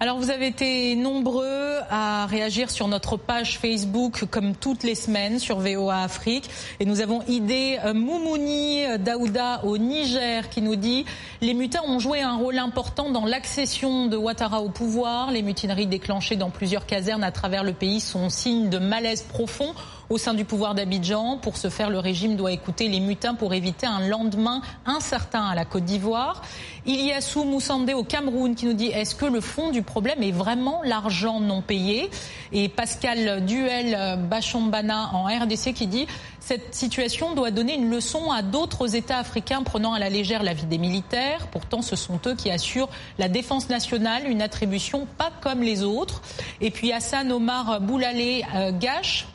Alors 0.00 0.16
vous 0.18 0.30
avez 0.30 0.46
été 0.46 0.94
nombreux 0.94 1.80
à 1.90 2.26
réagir 2.26 2.70
sur 2.70 2.86
notre 2.86 3.16
page 3.16 3.58
Facebook 3.58 4.26
comme 4.30 4.54
toutes 4.54 4.84
les 4.84 4.94
semaines 4.94 5.40
sur 5.40 5.58
VOA 5.58 6.02
Afrique 6.02 6.48
et 6.78 6.84
nous 6.84 7.00
avons 7.00 7.22
idée 7.26 7.80
euh, 7.84 7.94
Moumouni 7.94 8.86
euh, 8.86 8.96
Daouda 8.96 9.64
au 9.64 9.76
Niger 9.76 10.50
qui 10.50 10.62
nous 10.62 10.76
dit 10.76 11.04
les 11.40 11.52
mutins 11.52 11.82
ont 11.84 11.98
joué 11.98 12.20
un 12.20 12.36
rôle 12.36 12.58
important 12.58 13.10
dans 13.10 13.24
l'accession 13.24 14.06
de 14.06 14.16
Ouattara 14.16 14.60
au 14.62 14.68
pouvoir. 14.68 15.32
Les 15.32 15.42
mutineries 15.42 15.88
déclenchées 15.88 16.36
dans 16.36 16.50
plusieurs 16.50 16.86
casernes 16.86 17.24
à 17.24 17.32
travers 17.32 17.64
le 17.64 17.72
pays 17.72 17.98
sont 17.98 18.30
signe 18.30 18.68
de 18.70 18.78
malaise 18.78 19.22
profond 19.22 19.74
au 20.10 20.18
sein 20.18 20.34
du 20.34 20.44
pouvoir 20.44 20.74
d'Abidjan. 20.74 21.38
Pour 21.38 21.56
ce 21.56 21.68
faire, 21.68 21.90
le 21.90 21.98
régime 21.98 22.36
doit 22.36 22.52
écouter 22.52 22.88
les 22.88 23.00
mutins 23.00 23.34
pour 23.34 23.54
éviter 23.54 23.86
un 23.86 24.06
lendemain 24.08 24.62
incertain 24.86 25.44
à 25.44 25.54
la 25.54 25.64
Côte 25.64 25.84
d'Ivoire. 25.84 26.42
Il 26.86 27.00
y 27.00 27.12
a 27.12 27.20
Sou 27.20 27.44
Moussandé 27.44 27.92
au 27.92 28.04
Cameroun 28.04 28.54
qui 28.54 28.66
nous 28.66 28.72
dit 28.72 28.86
est-ce 28.86 29.14
que 29.14 29.26
le 29.26 29.40
fond 29.40 29.70
du 29.70 29.82
problème 29.82 30.22
est 30.22 30.32
vraiment 30.32 30.80
l'argent 30.84 31.40
non 31.40 31.60
payé? 31.60 32.10
Et 32.52 32.68
Pascal 32.68 33.44
Duel 33.44 34.18
Bachombana 34.28 35.10
en 35.12 35.24
RDC 35.24 35.74
qui 35.74 35.86
dit 35.86 36.06
cette 36.40 36.74
situation 36.74 37.34
doit 37.34 37.50
donner 37.50 37.74
une 37.74 37.90
leçon 37.90 38.30
à 38.30 38.40
d'autres 38.40 38.96
États 38.96 39.18
africains 39.18 39.62
prenant 39.62 39.92
à 39.92 39.98
la 39.98 40.08
légère 40.08 40.42
la 40.42 40.54
vie 40.54 40.64
des 40.64 40.78
militaires. 40.78 41.46
Pourtant, 41.48 41.82
ce 41.82 41.94
sont 41.94 42.18
eux 42.26 42.34
qui 42.34 42.50
assurent 42.50 42.88
la 43.18 43.28
défense 43.28 43.68
nationale, 43.68 44.26
une 44.26 44.40
attribution 44.40 45.06
pas 45.18 45.30
comme 45.42 45.62
les 45.62 45.82
autres. 45.82 46.22
Et 46.62 46.70
puis 46.70 46.90
Hassan 46.90 47.30
Omar 47.32 47.82
Boulalé 47.82 48.44
euh, 48.54 48.72
Gache 48.72 49.26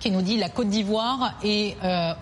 qui 0.00 0.10
nous 0.10 0.22
dit 0.22 0.36
la 0.36 0.48
Côte 0.48 0.68
d'Ivoire 0.68 1.34
est 1.44 1.76
euh, 1.84 2.12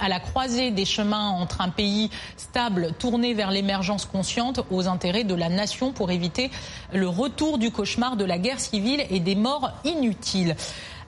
à 0.00 0.08
la 0.08 0.20
croisée 0.20 0.70
des 0.70 0.84
chemins 0.84 1.30
entre 1.30 1.60
un 1.60 1.70
pays 1.70 2.10
stable 2.36 2.92
tourné 2.98 3.34
vers 3.34 3.50
l'émergence 3.50 4.04
consciente 4.04 4.60
aux 4.70 4.86
intérêts 4.86 5.24
de 5.24 5.34
la 5.34 5.48
nation 5.48 5.92
pour 5.92 6.10
éviter 6.10 6.50
le 6.92 7.08
retour 7.08 7.58
du 7.58 7.70
cauchemar 7.70 8.16
de 8.16 8.24
la 8.24 8.38
guerre 8.38 8.60
civile 8.60 9.04
et 9.10 9.18
des 9.18 9.34
morts 9.34 9.72
inutiles. 9.84 10.54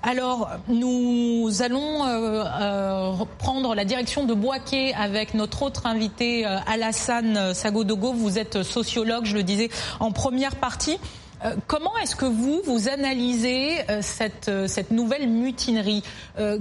Alors, 0.02 0.50
nous 0.68 1.50
allons 1.60 2.04
euh, 2.04 2.44
euh, 2.44 3.12
prendre 3.38 3.74
la 3.74 3.84
direction 3.84 4.24
de 4.24 4.34
Boaké 4.34 4.92
avec 4.94 5.32
notre 5.34 5.62
autre 5.62 5.86
invité, 5.86 6.44
Alassane 6.44 7.54
Sagodogo. 7.54 8.12
Vous 8.12 8.38
êtes 8.38 8.62
sociologue, 8.62 9.24
je 9.24 9.34
le 9.34 9.42
disais 9.42 9.70
en 10.00 10.10
première 10.10 10.56
partie. 10.56 10.98
Euh, 11.44 11.56
comment 11.66 11.96
est-ce 12.02 12.16
que 12.16 12.24
vous, 12.24 12.62
vous 12.64 12.88
analysez 12.88 13.80
euh, 13.90 13.98
cette, 14.00 14.48
euh, 14.48 14.66
cette 14.66 14.90
nouvelle 14.90 15.28
mutinerie 15.28 16.02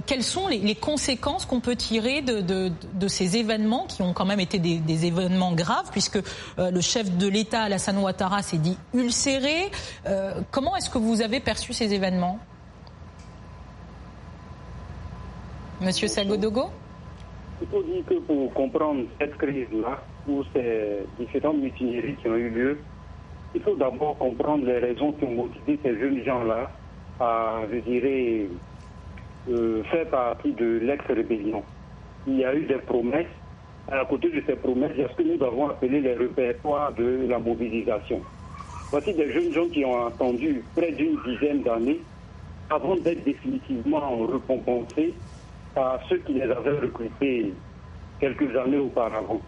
Quelles 0.05 0.23
sont 0.23 0.47
les, 0.47 0.75
conséquences 0.75 1.45
qu'on 1.45 1.59
peut 1.59 1.75
tirer 1.75 2.21
de, 2.21 2.41
de, 2.41 3.07
ces 3.07 3.37
événements 3.37 3.85
qui 3.87 4.01
ont 4.01 4.13
quand 4.13 4.25
même 4.25 4.39
été 4.39 4.59
des, 4.59 5.05
événements 5.05 5.53
graves 5.53 5.89
puisque 5.91 6.19
le 6.57 6.81
chef 6.81 7.15
de 7.17 7.27
l'État, 7.27 7.63
Alassane 7.63 7.97
Ouattara, 7.97 8.41
s'est 8.41 8.57
dit 8.57 8.77
ulcéré. 8.93 9.71
Comment 10.51 10.75
est-ce 10.75 10.89
que 10.89 10.97
vous 10.97 11.21
avez 11.21 11.39
perçu 11.39 11.73
ces 11.73 11.93
événements? 11.93 12.39
Monsieur 15.81 16.07
Sagodogo 16.07 16.69
Il 17.61 17.67
faut 17.67 17.83
dire 17.83 18.03
que 18.07 18.15
pour 18.19 18.53
comprendre 18.53 19.05
cette 19.19 19.37
crise-là, 19.37 20.01
ou 20.27 20.43
ces 20.53 20.99
différentes 21.19 21.57
mutineries 21.57 22.15
qui 22.21 22.27
ont 22.27 22.35
eu 22.35 22.49
lieu, 22.49 22.77
il 23.55 23.61
faut 23.61 23.75
d'abord 23.75 24.17
comprendre 24.17 24.65
les 24.65 24.79
raisons 24.79 25.11
qui 25.13 25.25
ont 25.25 25.31
motivé 25.31 25.79
ces 25.83 25.97
jeunes 25.99 26.23
gens-là 26.23 26.71
à, 27.19 27.61
je 27.71 27.77
dirais, 27.79 28.47
euh, 29.49 29.83
faire 29.83 30.07
partie 30.09 30.53
de 30.53 30.79
l'ex-rébellion. 30.81 31.63
Il 32.27 32.39
y 32.39 32.45
a 32.45 32.55
eu 32.55 32.63
des 32.63 32.77
promesses. 32.77 33.27
À 33.91 34.05
côté 34.05 34.29
de 34.29 34.41
ces 34.47 34.55
promesses, 34.55 34.91
il 34.95 35.01
y 35.01 35.03
a 35.03 35.09
ce 35.09 35.15
que 35.15 35.23
nous 35.23 35.43
avons 35.43 35.69
appelé 35.69 35.99
les 35.99 36.13
répertoires 36.13 36.93
de 36.93 37.27
la 37.27 37.37
mobilisation? 37.37 38.21
Voici 38.89 39.13
des 39.13 39.31
jeunes 39.33 39.51
gens 39.53 39.67
qui 39.67 39.83
ont 39.83 40.07
attendu 40.07 40.63
près 40.75 40.91
d'une 40.91 41.17
dizaine 41.27 41.63
d'années 41.63 41.99
avant 42.69 42.95
d'être 42.95 43.23
définitivement 43.23 44.25
récompensés 44.25 45.13
par 45.75 45.99
ceux 46.07 46.17
qui 46.19 46.33
les 46.33 46.43
avaient 46.43 46.79
recrutés 46.79 47.53
quelques 48.19 48.55
années 48.55 48.77
auparavant. 48.77 49.41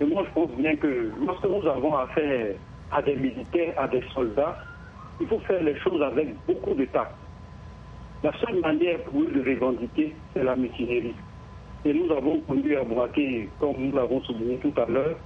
Et 0.00 0.04
moi, 0.04 0.24
je 0.28 0.32
pense 0.34 0.50
bien 0.52 0.76
que 0.76 1.10
lorsque 1.26 1.44
nous 1.44 1.66
avons 1.66 1.96
affaire 1.96 2.54
à 2.90 3.02
des 3.02 3.16
militaires, 3.16 3.74
à 3.76 3.88
des 3.88 4.02
soldats, 4.14 4.58
il 5.20 5.26
faut 5.26 5.40
faire 5.40 5.62
les 5.62 5.76
choses 5.80 6.00
avec 6.02 6.28
beaucoup 6.46 6.74
de 6.74 6.84
tact. 6.86 7.12
La 8.22 8.32
seule 8.40 8.60
manière 8.60 8.98
pour 9.04 9.22
eux 9.22 9.26
de 9.26 9.48
revendiquer, 9.48 10.14
c'est 10.32 10.42
la 10.42 10.56
mutinerie. 10.56 11.14
Et 11.84 11.92
nous 11.92 12.10
avons 12.12 12.40
conduit 12.40 12.76
à 12.76 12.82
braquer, 12.82 13.48
comme 13.60 13.76
nous 13.78 13.92
l'avons 13.94 14.20
souligné 14.22 14.58
tout 14.58 14.72
à 14.76 14.86
l'heure, 14.86 15.16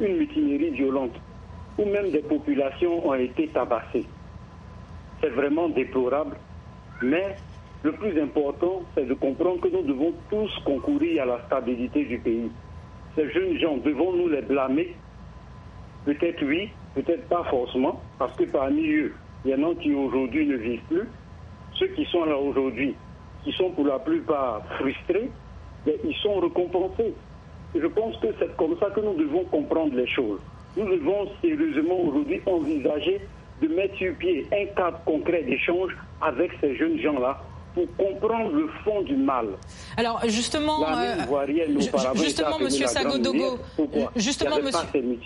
une 0.00 0.16
mutinerie 0.16 0.70
violente, 0.70 1.14
où 1.78 1.84
même 1.84 2.10
des 2.10 2.22
populations 2.22 3.06
ont 3.06 3.14
été 3.14 3.48
tabassées. 3.48 4.06
C'est 5.20 5.30
vraiment 5.30 5.68
déplorable, 5.68 6.36
mais 7.02 7.36
le 7.84 7.92
plus 7.92 8.20
important, 8.20 8.82
c'est 8.94 9.06
de 9.06 9.14
comprendre 9.14 9.60
que 9.60 9.68
nous 9.68 9.82
devons 9.82 10.12
tous 10.30 10.50
concourir 10.64 11.22
à 11.22 11.26
la 11.26 11.40
stabilité 11.46 12.04
du 12.04 12.18
pays. 12.18 12.50
Ces 13.14 13.30
jeunes 13.30 13.58
gens, 13.58 13.76
devons-nous 13.76 14.28
les 14.28 14.42
blâmer? 14.42 14.96
Peut-être 16.04 16.44
oui, 16.44 16.70
peut-être 16.94 17.28
pas 17.28 17.44
forcément, 17.44 18.02
parce 18.18 18.34
que 18.36 18.44
parmi 18.44 18.86
eux, 18.88 19.14
il 19.44 19.50
y 19.50 19.54
en 19.54 19.70
a 19.70 19.74
qui 19.76 19.92
aujourd'hui 19.94 20.46
ne 20.46 20.56
vivent 20.56 20.84
plus. 20.88 21.08
Ceux 21.74 21.88
qui 21.88 22.04
sont 22.06 22.24
là 22.24 22.36
aujourd'hui, 22.36 22.96
qui 23.44 23.52
sont 23.52 23.70
pour 23.70 23.86
la 23.86 23.98
plupart 23.98 24.64
frustrés, 24.78 25.30
ils 25.86 26.16
sont 26.22 26.40
récompensés. 26.40 27.14
je 27.74 27.86
pense 27.86 28.16
que 28.18 28.28
c'est 28.38 28.56
comme 28.56 28.76
ça 28.78 28.90
que 28.90 29.00
nous 29.00 29.14
devons 29.14 29.44
comprendre 29.44 29.94
les 29.94 30.06
choses. 30.06 30.40
Nous 30.76 30.88
devons 30.88 31.28
sérieusement 31.40 32.00
aujourd'hui 32.00 32.40
envisager 32.46 33.20
de 33.60 33.68
mettre 33.68 33.96
sur 33.96 34.14
pied 34.16 34.48
un 34.52 34.66
cadre 34.74 35.00
concret 35.04 35.42
d'échange 35.42 35.92
avec 36.20 36.50
ces 36.60 36.76
jeunes 36.76 36.98
gens-là 36.98 37.40
pour 37.74 37.86
comprendre 37.96 38.52
le 38.52 38.68
fond 38.84 39.02
du 39.02 39.16
mal. 39.16 39.46
Alors 39.96 40.20
justement, 40.28 40.86
euh, 40.88 41.16
justement, 42.14 42.58
Monsieur 42.58 42.86
Sagodogo, 42.86 43.58
justement, 44.16 44.56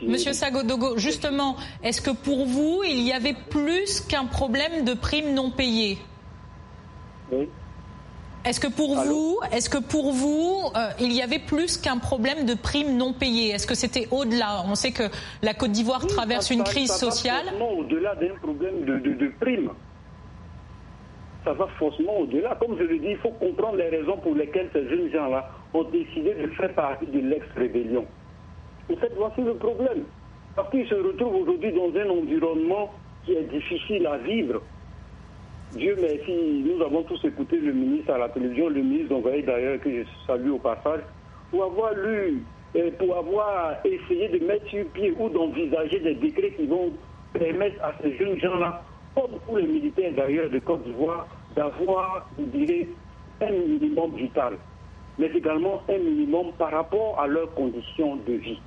Monsieur, 0.07 0.33
Sagodogo, 0.33 0.97
justement, 0.97 1.57
est-ce 1.83 2.01
que 2.01 2.11
pour 2.11 2.47
vous, 2.47 2.83
il 2.85 3.01
y 3.03 3.13
avait 3.13 3.37
plus 3.51 4.01
qu'un 4.01 4.27
problème 4.27 4.85
de 4.85 4.95
primes 4.95 5.35
non 5.35 5.51
payées? 5.51 5.99
Oui. 7.33 7.49
Est-ce 8.45 8.61
que 8.61 8.69
pour 8.69 8.95
vous, 8.95 9.41
est-ce 9.51 9.69
que 9.69 9.79
pour 9.79 10.13
vous, 10.13 10.71
euh, 10.77 10.91
il 11.01 11.13
y 11.13 11.21
avait 11.21 11.41
plus 11.41 11.77
qu'un 11.77 11.99
problème 11.99 12.45
de 12.45 12.55
primes 12.55 12.97
non 12.97 13.13
payées? 13.13 13.51
Est-ce 13.51 13.67
que 13.67 13.75
c'était 13.75 14.07
au-delà? 14.13 14.63
On 14.69 14.77
sait 14.77 14.93
que 14.93 15.03
la 15.43 15.53
Côte 15.53 15.73
d'Ivoire 15.73 16.07
traverse 16.07 16.51
une 16.51 16.63
crise 16.63 16.93
sociale. 16.93 17.47
au-delà 17.61 18.15
d'un 18.15 18.37
problème 18.41 18.85
de, 18.85 18.99
de, 18.99 19.15
de 19.15 19.33
primes 19.41 19.71
ça 21.47 21.53
va 21.53 21.69
forcément 21.79 22.19
au-delà. 22.19 22.57
Comme 22.57 22.77
je 22.77 22.83
le 22.83 22.99
dis, 22.99 23.11
il 23.11 23.17
faut 23.19 23.31
comprendre 23.31 23.77
les 23.77 23.89
raisons 23.89 24.17
pour 24.17 24.35
lesquelles 24.35 24.69
ces 24.73 24.89
jeunes 24.89 25.11
gens-là 25.13 25.49
ont 25.75 25.85
décidé 25.85 26.35
de 26.35 26.49
faire 26.49 26.75
partie 26.75 27.07
de 27.07 27.21
l'ex-rébellion. 27.21 28.05
Et 28.91 28.97
fait, 28.97 29.13
voici 29.17 29.43
le 29.43 29.55
problème. 29.55 30.03
Parce 30.57 30.69
qu'ils 30.71 30.89
se 30.89 30.95
retrouvent 30.95 31.43
aujourd'hui 31.43 31.73
dans 31.73 31.93
un 32.01 32.11
environnement 32.11 32.91
qui 33.25 33.35
est 33.35 33.45
difficile 33.45 34.09
à 34.09 34.19
vivre. 34.19 34.61
Dieu 35.73 35.97
merci, 36.01 36.65
nous 36.67 36.83
avons 36.85 37.03
tous 37.03 37.25
écouté 37.25 37.59
le 37.59 37.73
ministre 37.73 38.13
à 38.13 38.19
la 38.19 38.29
télévision, 38.31 38.69
le 38.69 38.83
ministre 38.83 39.11
d'envoyé 39.11 39.43
d'ailleurs, 39.43 39.81
que 39.81 39.91
je 39.91 40.03
salue 40.27 40.51
au 40.51 40.59
passage, 40.59 41.01
pour 41.51 41.63
avoir 41.65 41.95
lu, 41.95 42.43
et 42.75 42.91
pour 42.93 43.17
avoir 43.17 43.77
essayé 43.85 44.29
de 44.29 44.45
mettre 44.45 44.67
sur 44.69 44.85
pied 44.87 45.15
ou 45.19 45.29
d'envisager 45.29 46.01
des 46.01 46.15
décrets 46.15 46.53
qui 46.57 46.67
vont 46.67 46.93
permettre 47.33 47.83
à 47.85 47.93
ces 48.03 48.17
jeunes 48.17 48.39
gens-là 48.41 48.83
comme 49.17 49.39
pour 49.47 49.57
les 49.57 49.67
militaires 49.67 50.13
d'ailleurs 50.15 50.51
de 50.51 50.59
Côte 50.59 50.85
d'Ivoire, 50.85 51.27
d'avoir, 51.57 52.29
je 52.38 52.45
dirais, 52.45 52.88
un 53.40 53.51
minimum 53.51 54.14
vital, 54.14 54.59
mais 55.19 55.31
également 55.35 55.83
un 55.88 55.99
minimum 55.99 56.53
par 56.59 56.71
rapport 56.71 57.19
à 57.21 57.27
leurs 57.27 57.53
conditions 57.55 58.16
de 58.16 58.35
vie. 58.35 58.59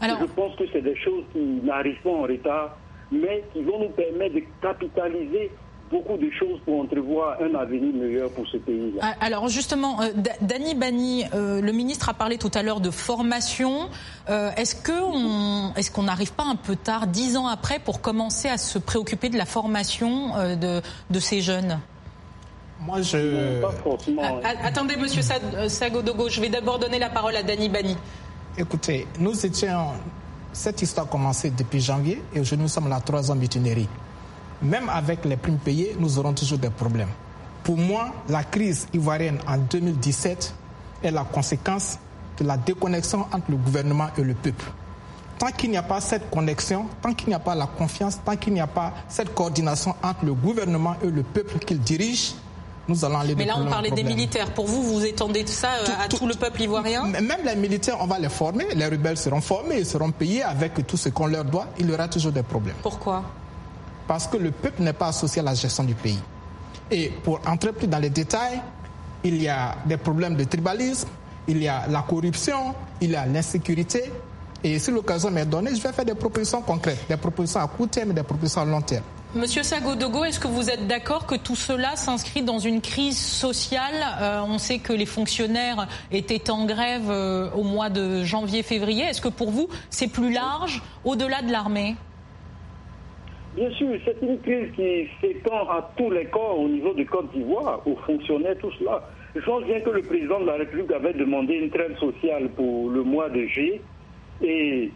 Alors... 0.00 0.18
Je 0.20 0.26
pense 0.26 0.54
que 0.56 0.64
c'est 0.72 0.82
des 0.82 0.96
choses 0.96 1.24
qui 1.32 1.38
n'arrivent 1.38 2.00
pas 2.02 2.10
en 2.10 2.22
retard, 2.22 2.76
mais 3.10 3.44
qui 3.52 3.62
vont 3.62 3.80
nous 3.80 3.90
permettre 3.90 4.34
de 4.34 4.42
capitaliser 4.60 5.50
beaucoup 5.90 6.16
de 6.16 6.28
choses 6.30 6.58
pour 6.64 6.80
entrevoir 6.80 7.36
un 7.40 7.54
avenir 7.54 7.94
meilleur 7.94 8.30
pour 8.30 8.46
ce 8.48 8.56
pays-là. 8.56 9.00
Ah, 9.02 9.14
alors 9.20 9.48
justement, 9.48 10.02
euh, 10.02 10.08
Dani 10.40 10.74
Bani, 10.74 11.24
euh, 11.32 11.60
le 11.60 11.72
ministre 11.72 12.08
a 12.08 12.14
parlé 12.14 12.38
tout 12.38 12.50
à 12.54 12.62
l'heure 12.62 12.80
de 12.80 12.90
formation. 12.90 13.88
Euh, 14.28 14.50
est-ce 14.56 14.74
qu'on 14.74 15.72
est 15.74 15.92
qu'on 15.92 16.02
n'arrive 16.02 16.32
pas 16.32 16.44
un 16.44 16.56
peu 16.56 16.74
tard, 16.74 17.06
dix 17.06 17.36
ans 17.36 17.46
après, 17.46 17.78
pour 17.78 18.00
commencer 18.00 18.48
à 18.48 18.58
se 18.58 18.78
préoccuper 18.78 19.28
de 19.28 19.38
la 19.38 19.44
formation 19.46 20.32
de, 20.56 20.80
de 21.10 21.18
ces 21.20 21.40
jeunes? 21.40 21.78
Moi, 22.86 23.02
je. 23.02 23.60
Pas 23.60 23.72
forcément. 23.72 24.40
Ah, 24.44 24.52
attendez, 24.64 24.96
monsieur 24.96 25.22
Sagodogo, 25.68 26.28
je 26.28 26.40
vais 26.40 26.48
d'abord 26.48 26.78
donner 26.78 26.98
la 26.98 27.10
parole 27.10 27.36
à 27.36 27.42
Dani 27.42 27.68
Bani. 27.68 27.96
Écoutez, 28.56 29.06
nous 29.18 29.44
étions. 29.44 29.88
Cette 30.52 30.80
histoire 30.80 31.06
a 31.06 31.10
commencé 31.10 31.50
depuis 31.50 31.80
janvier 31.80 32.22
et 32.34 32.40
aujourd'hui 32.40 32.62
nous 32.64 32.68
sommes 32.70 32.86
à 32.86 32.90
la 32.96 33.00
troisième 33.00 33.38
mutinerie 33.38 33.88
même 34.62 34.88
avec 34.88 35.24
les 35.24 35.36
primes 35.36 35.58
payées, 35.58 35.96
nous 35.98 36.18
aurons 36.18 36.32
toujours 36.32 36.58
des 36.58 36.70
problèmes. 36.70 37.08
Pour 37.62 37.76
moi, 37.76 38.12
la 38.28 38.44
crise 38.44 38.86
ivoirienne 38.92 39.38
en 39.46 39.58
2017 39.58 40.54
est 41.02 41.10
la 41.10 41.24
conséquence 41.24 41.98
de 42.38 42.44
la 42.44 42.56
déconnexion 42.56 43.20
entre 43.32 43.50
le 43.50 43.56
gouvernement 43.56 44.08
et 44.16 44.22
le 44.22 44.34
peuple. 44.34 44.64
Tant 45.38 45.48
qu'il 45.48 45.70
n'y 45.70 45.76
a 45.76 45.82
pas 45.82 46.00
cette 46.00 46.30
connexion, 46.30 46.86
tant 47.02 47.12
qu'il 47.12 47.28
n'y 47.28 47.34
a 47.34 47.38
pas 47.38 47.54
la 47.54 47.66
confiance, 47.66 48.18
tant 48.24 48.36
qu'il 48.36 48.54
n'y 48.54 48.60
a 48.60 48.66
pas 48.66 48.92
cette 49.08 49.34
coordination 49.34 49.94
entre 50.02 50.24
le 50.24 50.32
gouvernement 50.32 50.96
et 51.02 51.08
le 51.08 51.22
peuple 51.22 51.58
qu'il 51.58 51.80
dirige, 51.80 52.34
nous 52.88 53.04
allons 53.04 53.18
aller 53.18 53.34
Mais 53.34 53.44
là, 53.44 53.54
on 53.58 53.66
parlait 53.66 53.90
des 53.90 54.04
militaires. 54.04 54.52
Pour 54.52 54.66
vous, 54.66 54.82
vous 54.82 55.04
étendez 55.04 55.44
ça 55.46 55.68
euh, 55.74 56.04
à 56.04 56.08
tout, 56.08 56.26
le 56.26 56.34
peuple 56.34 56.62
ivoirien 56.62 57.04
Même 57.04 57.32
les 57.44 57.56
militaires, 57.56 57.96
on 58.00 58.06
va 58.06 58.18
les 58.18 58.28
former. 58.28 58.66
Les 58.74 58.86
rebelles 58.86 59.16
seront 59.16 59.40
formés, 59.40 59.78
ils 59.80 59.86
seront 59.86 60.10
payés 60.12 60.42
avec 60.42 60.86
tout 60.86 60.96
ce 60.96 61.08
qu'on 61.08 61.26
leur 61.26 61.44
doit. 61.44 61.66
Il 61.78 61.90
y 61.90 61.92
aura 61.92 62.08
toujours 62.08 62.32
des 62.32 62.42
problèmes. 62.42 62.76
Pourquoi? 62.82 63.22
Parce 64.06 64.26
que 64.28 64.36
le 64.36 64.52
peuple 64.52 64.82
n'est 64.82 64.92
pas 64.92 65.08
associé 65.08 65.40
à 65.40 65.44
la 65.44 65.54
gestion 65.54 65.84
du 65.84 65.94
pays. 65.94 66.20
Et 66.90 67.10
pour 67.24 67.40
entrer 67.46 67.72
plus 67.72 67.88
dans 67.88 67.98
les 67.98 68.10
détails, 68.10 68.60
il 69.24 69.42
y 69.42 69.48
a 69.48 69.76
des 69.86 69.96
problèmes 69.96 70.36
de 70.36 70.44
tribalisme, 70.44 71.08
il 71.48 71.62
y 71.62 71.68
a 71.68 71.86
la 71.88 72.02
corruption, 72.02 72.74
il 73.00 73.10
y 73.10 73.16
a 73.16 73.26
l'insécurité. 73.26 74.04
Et 74.62 74.78
si 74.78 74.90
l'occasion 74.92 75.30
m'est 75.30 75.44
donnée, 75.46 75.74
je 75.74 75.82
vais 75.82 75.92
faire 75.92 76.04
des 76.04 76.14
propositions 76.14 76.62
concrètes, 76.62 77.04
des 77.08 77.16
propositions 77.16 77.60
à 77.60 77.66
court 77.66 77.88
terme 77.88 78.12
et 78.12 78.14
des 78.14 78.22
propositions 78.22 78.62
à 78.62 78.64
long 78.64 78.80
terme. 78.80 79.04
Monsieur 79.34 79.62
Sagodogo, 79.62 80.24
est-ce 80.24 80.40
que 80.40 80.46
vous 80.46 80.70
êtes 80.70 80.86
d'accord 80.86 81.26
que 81.26 81.34
tout 81.34 81.56
cela 81.56 81.96
s'inscrit 81.96 82.42
dans 82.42 82.58
une 82.58 82.80
crise 82.80 83.18
sociale? 83.18 83.94
Euh, 84.22 84.40
On 84.48 84.56
sait 84.56 84.78
que 84.78 84.92
les 84.92 85.04
fonctionnaires 85.04 85.88
étaient 86.10 86.48
en 86.48 86.64
grève 86.64 87.10
euh, 87.10 87.50
au 87.50 87.62
mois 87.62 87.90
de 87.90 88.22
janvier-février. 88.22 89.02
Est-ce 89.04 89.20
que 89.20 89.28
pour 89.28 89.50
vous, 89.50 89.68
c'est 89.90 90.10
plus 90.10 90.32
large 90.32 90.80
au-delà 91.04 91.42
de 91.42 91.52
l'armée? 91.52 91.96
Bien 93.56 93.70
sûr, 93.72 93.88
c'est 94.04 94.16
une 94.22 94.38
crise 94.40 94.70
qui 94.74 95.08
s'étend 95.20 95.68
à 95.70 95.90
tous 95.96 96.10
les 96.10 96.26
corps 96.26 96.60
au 96.60 96.68
niveau 96.68 96.94
de 96.94 97.04
Côte 97.04 97.30
d'Ivoire, 97.32 97.80
aux 97.86 97.96
fonctionnaires, 98.06 98.56
tout 98.60 98.72
cela. 98.78 99.02
Je 99.34 99.40
pense 99.40 99.64
bien 99.64 99.80
que 99.80 99.90
le 99.90 100.02
président 100.02 100.40
de 100.40 100.46
la 100.46 100.54
République 100.54 100.92
avait 100.92 101.12
demandé 101.12 101.54
une 101.54 101.70
trêve 101.70 101.98
sociale 101.98 102.48
pour 102.50 102.88
le 102.88 103.02
mois 103.02 103.28
de 103.28 103.44
juillet 103.46 103.82
et 104.42 104.90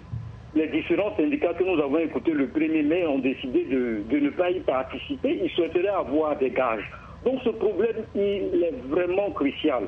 les 0.55 0.67
différents 0.69 1.15
syndicats 1.17 1.55
que 1.55 1.65
nous 1.65 1.81
avons 1.81 1.99
écoutés 1.99 2.33
le 2.33 2.47
1er 2.49 2.85
mai 2.85 3.07
ont 3.07 3.19
décidé 3.19 3.65
de, 3.65 4.03
ne 4.11 4.31
pas 4.31 4.51
y 4.51 4.61
participer. 4.61 5.41
Ils 5.45 5.51
souhaiteraient 5.51 5.89
avoir 5.89 6.37
des 6.37 6.51
gages. 6.51 6.89
Donc 7.25 7.41
ce 7.45 7.51
problème, 7.51 8.05
il 8.15 8.65
est 8.65 8.75
vraiment 8.89 9.31
crucial. 9.31 9.85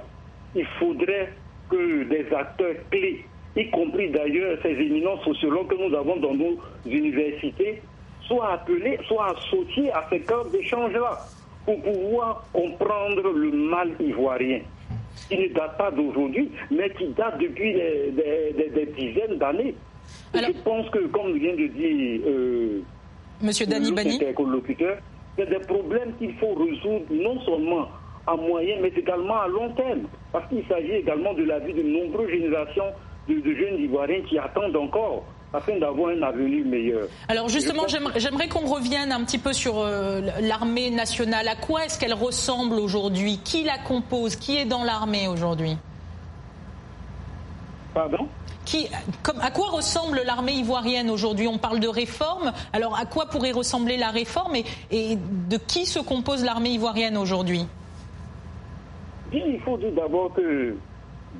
Il 0.55 0.67
faudrait 0.79 1.33
que 1.71 2.05
des 2.05 2.27
acteurs 2.35 2.77
clés, 2.91 3.25
y 3.57 3.71
compris 3.71 4.11
d'ailleurs 4.11 4.59
ces 4.63 4.71
éminents 4.71 5.19
sociologues 5.25 5.69
que 5.69 5.89
nous 5.89 5.97
avons 5.97 6.17
dans 6.17 6.35
nos 6.35 6.59
universités, 6.87 7.83
soient 8.23 8.53
appelés, 8.53 8.99
soient 9.09 9.35
associés 9.37 9.91
à 9.93 10.07
ces 10.11 10.21
camps 10.21 10.45
d'échange-là 10.53 11.19
pour 11.65 11.81
pouvoir 11.83 12.45
comprendre 12.53 13.33
le 13.33 13.51
mal 13.51 13.91
ivoirien 14.01 14.61
qui 15.29 15.39
ne 15.39 15.49
date 15.49 15.77
pas 15.79 15.91
d'aujourd'hui, 15.91 16.51
mais 16.71 16.91
qui 16.91 17.09
date 17.09 17.39
depuis 17.39 17.75
des, 17.75 18.87
dizaines 18.97 19.39
d'années. 19.39 19.75
Je 20.35 20.53
pense 20.65 20.89
que, 20.91 21.07
comme 21.09 21.37
vient 21.39 21.53
de 21.55 21.67
dire 21.67 22.21
euh, 22.27 22.81
Monsieur 23.43 23.67
Dani 23.67 23.93
Bani, 23.93 24.19
c'est 25.37 25.49
des 25.49 25.59
problèmes 25.61 26.13
qu'il 26.19 26.35
faut 26.35 26.55
résoudre 26.55 27.07
non 27.11 27.41
seulement 27.45 27.89
à 28.27 28.37
moyen, 28.37 28.77
mais 28.81 28.89
également 28.97 29.41
à 29.41 29.49
long 29.49 29.73
terme. 29.75 30.03
Parce 30.33 30.49
qu'il 30.49 30.65
s'agit 30.69 30.93
également 30.93 31.35
de 31.35 31.45
la 31.45 31.59
vie 31.59 31.73
de 31.75 31.83
nombreuses 31.83 32.31
générations 32.31 32.85
de, 33.29 33.55
jeunes 33.55 33.79
Ivoiriens 33.79 34.23
qui 34.29 34.39
attendent 34.39 34.77
encore 34.77 35.25
afin 35.55 35.79
d'avoir 35.79 36.11
un 36.11 36.23
avenir 36.23 36.65
meilleur. 36.65 37.09
Alors 37.29 37.49
justement, 37.49 37.85
j'aimerais 38.17 38.49
qu'on 38.49 38.67
revienne 38.67 39.13
un 39.13 39.23
petit 39.25 39.39
peu 39.39 39.53
sur 39.53 39.79
euh, 39.81 40.21
l'armée 40.41 40.91
nationale. 40.91 41.47
À 41.49 41.57
quoi 41.57 41.85
est-ce 41.85 41.99
qu'elle 41.99 42.15
ressemble 42.15 42.77
aujourd'hui? 42.77 43.39
Qui 43.45 43.65
la 43.65 43.79
compose? 43.79 44.37
Qui 44.37 44.57
est 44.57 44.65
dans 44.65 44.83
l'armée 44.83 45.29
aujourd'hui? 45.29 45.77
Pardon? 47.93 48.27
À 49.41 49.51
quoi 49.51 49.69
ressemble 49.71 50.21
l'armée 50.25 50.53
ivoirienne 50.53 51.11
aujourd'hui? 51.11 51.49
On 51.49 51.59
parle 51.59 51.81
de 51.81 51.89
réforme. 51.89 52.53
Alors, 52.73 52.99
à 52.99 53.07
quoi 53.07 53.27
pourrait 53.27 53.53
ressembler 53.53 53.97
la 53.97 54.11
réforme 54.11 54.57
et, 54.91 55.17
de 55.17 55.57
qui 55.57 55.87
se 55.87 56.01
compose 56.01 56.45
l'armée 56.45 56.71
ivoirienne 56.71 57.17
aujourd'hui? 57.17 57.67
Il 59.33 59.61
faut 59.61 59.77
dire 59.79 59.93
d'abord 59.93 60.33
que 60.35 60.77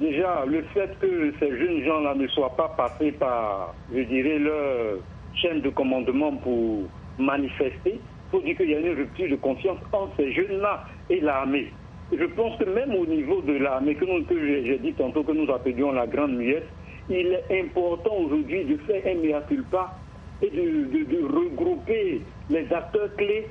déjà 0.01 0.45
le 0.47 0.63
fait 0.75 0.99
que 0.99 1.33
ces 1.39 1.51
jeunes 1.51 1.85
gens-là 1.85 2.15
ne 2.15 2.27
soient 2.29 2.57
pas 2.57 2.69
passés 2.69 3.13
par, 3.13 3.75
je 3.95 4.03
dirais, 4.03 4.39
leur 4.39 4.99
chaîne 5.35 5.61
de 5.61 5.69
commandement 5.71 6.35
pour 6.37 6.85
manifester, 7.19 7.95
il 7.95 8.31
faut 8.31 8.41
dire 8.41 8.57
qu'il 8.57 8.71
y 8.71 8.75
a 8.75 8.81
une 8.81 8.97
rupture 8.97 9.29
de 9.29 9.37
confiance 9.37 9.79
entre 9.93 10.13
ces 10.17 10.33
jeunes-là 10.33 10.85
et 11.11 11.21
l'armée. 11.21 11.71
Je 12.11 12.25
pense 12.25 12.59
que 12.59 12.65
même 12.65 12.95
au 12.95 13.07
niveau 13.07 13.41
de 13.43 13.55
l'armée, 13.55 13.95
que, 13.95 14.05
que 14.25 14.65
j'ai 14.65 14.79
dit 14.79 14.93
tantôt 14.95 15.23
que 15.23 15.33
nous 15.33 15.51
appelions 15.53 15.93
la 15.93 16.07
grande 16.07 16.33
muette, 16.33 16.69
il 17.09 17.39
est 17.49 17.61
important 17.61 18.15
aujourd'hui 18.17 18.65
de 18.65 18.77
faire 18.79 19.03
un 19.07 19.15
mea 19.17 19.41
culpa 19.43 19.95
et 20.41 20.51
de, 20.51 21.27
regrouper 21.27 22.21
les 22.51 22.73
acteurs 22.73 23.15
clés 23.17 23.49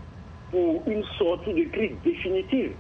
pour 0.52 0.84
une 0.88 1.04
sortie 1.18 1.54
de 1.54 1.64
crise 1.72 1.92
définitive. 2.04 2.72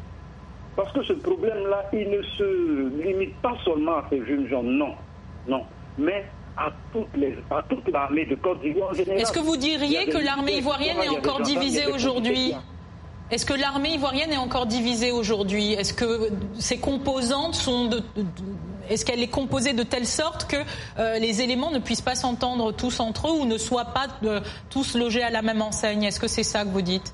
Parce 0.75 0.91
que 0.93 1.03
ce 1.03 1.13
problème-là, 1.13 1.89
il 1.93 2.09
ne 2.09 2.21
se 2.21 3.03
limite 3.03 3.35
pas 3.41 3.55
seulement 3.63 3.97
à 3.97 4.05
ces 4.09 4.25
jeunes 4.25 4.47
gens, 4.47 4.63
non, 4.63 4.93
non, 5.47 5.63
mais 5.97 6.25
à, 6.57 6.71
toutes 6.93 7.15
les, 7.15 7.35
à 7.49 7.61
toute 7.63 7.87
l'armée 7.89 8.25
de 8.25 8.35
Côte 8.35 8.61
d'Ivoire 8.61 8.91
en 8.91 8.93
général. 8.93 9.21
Est-ce 9.21 9.31
que 9.31 9.39
vous 9.39 9.57
diriez 9.57 10.07
que 10.07 10.17
l'armée 10.17 10.57
ivoirienne 10.57 10.97
est 11.03 11.09
encore 11.09 11.41
divisée 11.41 11.87
aujourd'hui? 11.87 12.53
Est-ce 13.31 13.45
que 13.45 13.53
l'armée 13.53 13.93
ivoirienne 13.93 14.31
est 14.31 14.37
encore 14.37 14.65
divisée 14.65 15.11
aujourd'hui? 15.11 15.71
Est-ce 15.73 15.93
que 15.93 16.29
ses 16.55 16.79
composantes 16.79 17.55
sont 17.55 17.85
de, 17.85 18.01
est-ce 18.89 19.05
qu'elle 19.05 19.23
est 19.23 19.31
composée 19.31 19.71
de 19.71 19.83
telle 19.83 20.05
sorte 20.05 20.51
que 20.51 20.57
euh, 20.99 21.17
les 21.17 21.41
éléments 21.41 21.71
ne 21.71 21.79
puissent 21.79 22.01
pas 22.01 22.15
s'entendre 22.15 22.73
tous 22.73 22.99
entre 22.99 23.29
eux 23.29 23.41
ou 23.41 23.45
ne 23.45 23.57
soient 23.57 23.85
pas 23.85 24.07
euh, 24.23 24.41
tous 24.69 24.97
logés 24.97 25.23
à 25.23 25.29
la 25.29 25.41
même 25.41 25.61
enseigne? 25.61 26.03
Est-ce 26.03 26.19
que 26.19 26.27
c'est 26.27 26.43
ça 26.43 26.63
que 26.65 26.69
vous 26.69 26.81
dites? 26.81 27.13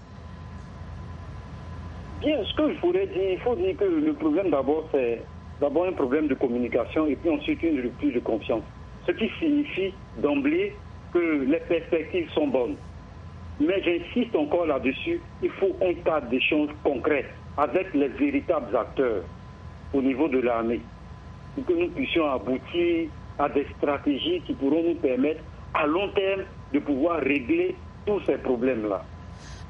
Bien, 2.21 2.43
ce 2.43 2.53
que 2.56 2.73
je 2.73 2.80
voulais 2.82 3.06
dire, 3.06 3.34
il 3.34 3.39
faut 3.39 3.56
dire 3.56 3.77
que 3.77 3.84
le 3.84 4.13
problème 4.13 4.49
d'abord, 4.49 4.89
c'est 4.91 5.21
d'abord 5.62 5.86
un 5.86 5.93
problème 5.93 6.27
de 6.27 6.34
communication 6.34 7.06
et 7.06 7.15
puis 7.15 7.30
ensuite 7.30 7.62
une 7.62 7.80
rupture 7.80 8.13
de 8.13 8.19
confiance. 8.19 8.63
Ce 9.06 9.12
qui 9.12 9.30
signifie 9.39 9.93
d'emblée 10.17 10.75
que 11.13 11.45
les 11.47 11.60
perspectives 11.60 12.30
sont 12.34 12.47
bonnes. 12.47 12.75
Mais 13.60 13.82
j'insiste 13.84 14.36
encore 14.36 14.67
là-dessus, 14.67 15.22
il 15.41 15.50
faut 15.52 15.78
un 15.82 15.93
cadre 15.96 16.28
d'échange 16.30 16.70
concret 16.84 17.26
avec 17.58 17.93
les 17.93 18.10
véritables 18.10 18.76
acteurs 18.76 19.24
au 19.93 20.02
niveau 20.02 20.28
de 20.30 20.39
l'armée 20.39 20.82
pour 21.56 21.65
que 21.65 21.74
nous 21.74 21.89
puissions 21.89 22.30
aboutir 22.32 23.10
à 23.39 23.50
des 23.50 23.65
stratégies 23.78 24.41
qui 24.43 24.54
pourront 24.54 24.84
nous 24.84 24.96
permettre 25.00 25.43
à 25.74 25.88
long 25.88 26.10
terme 26.12 26.43
de 26.72 26.80
pouvoir 26.80 27.20
régler 27.20 27.80
tous 28.06 28.22
ces 28.26 28.38
problèmes-là. 28.38 29.04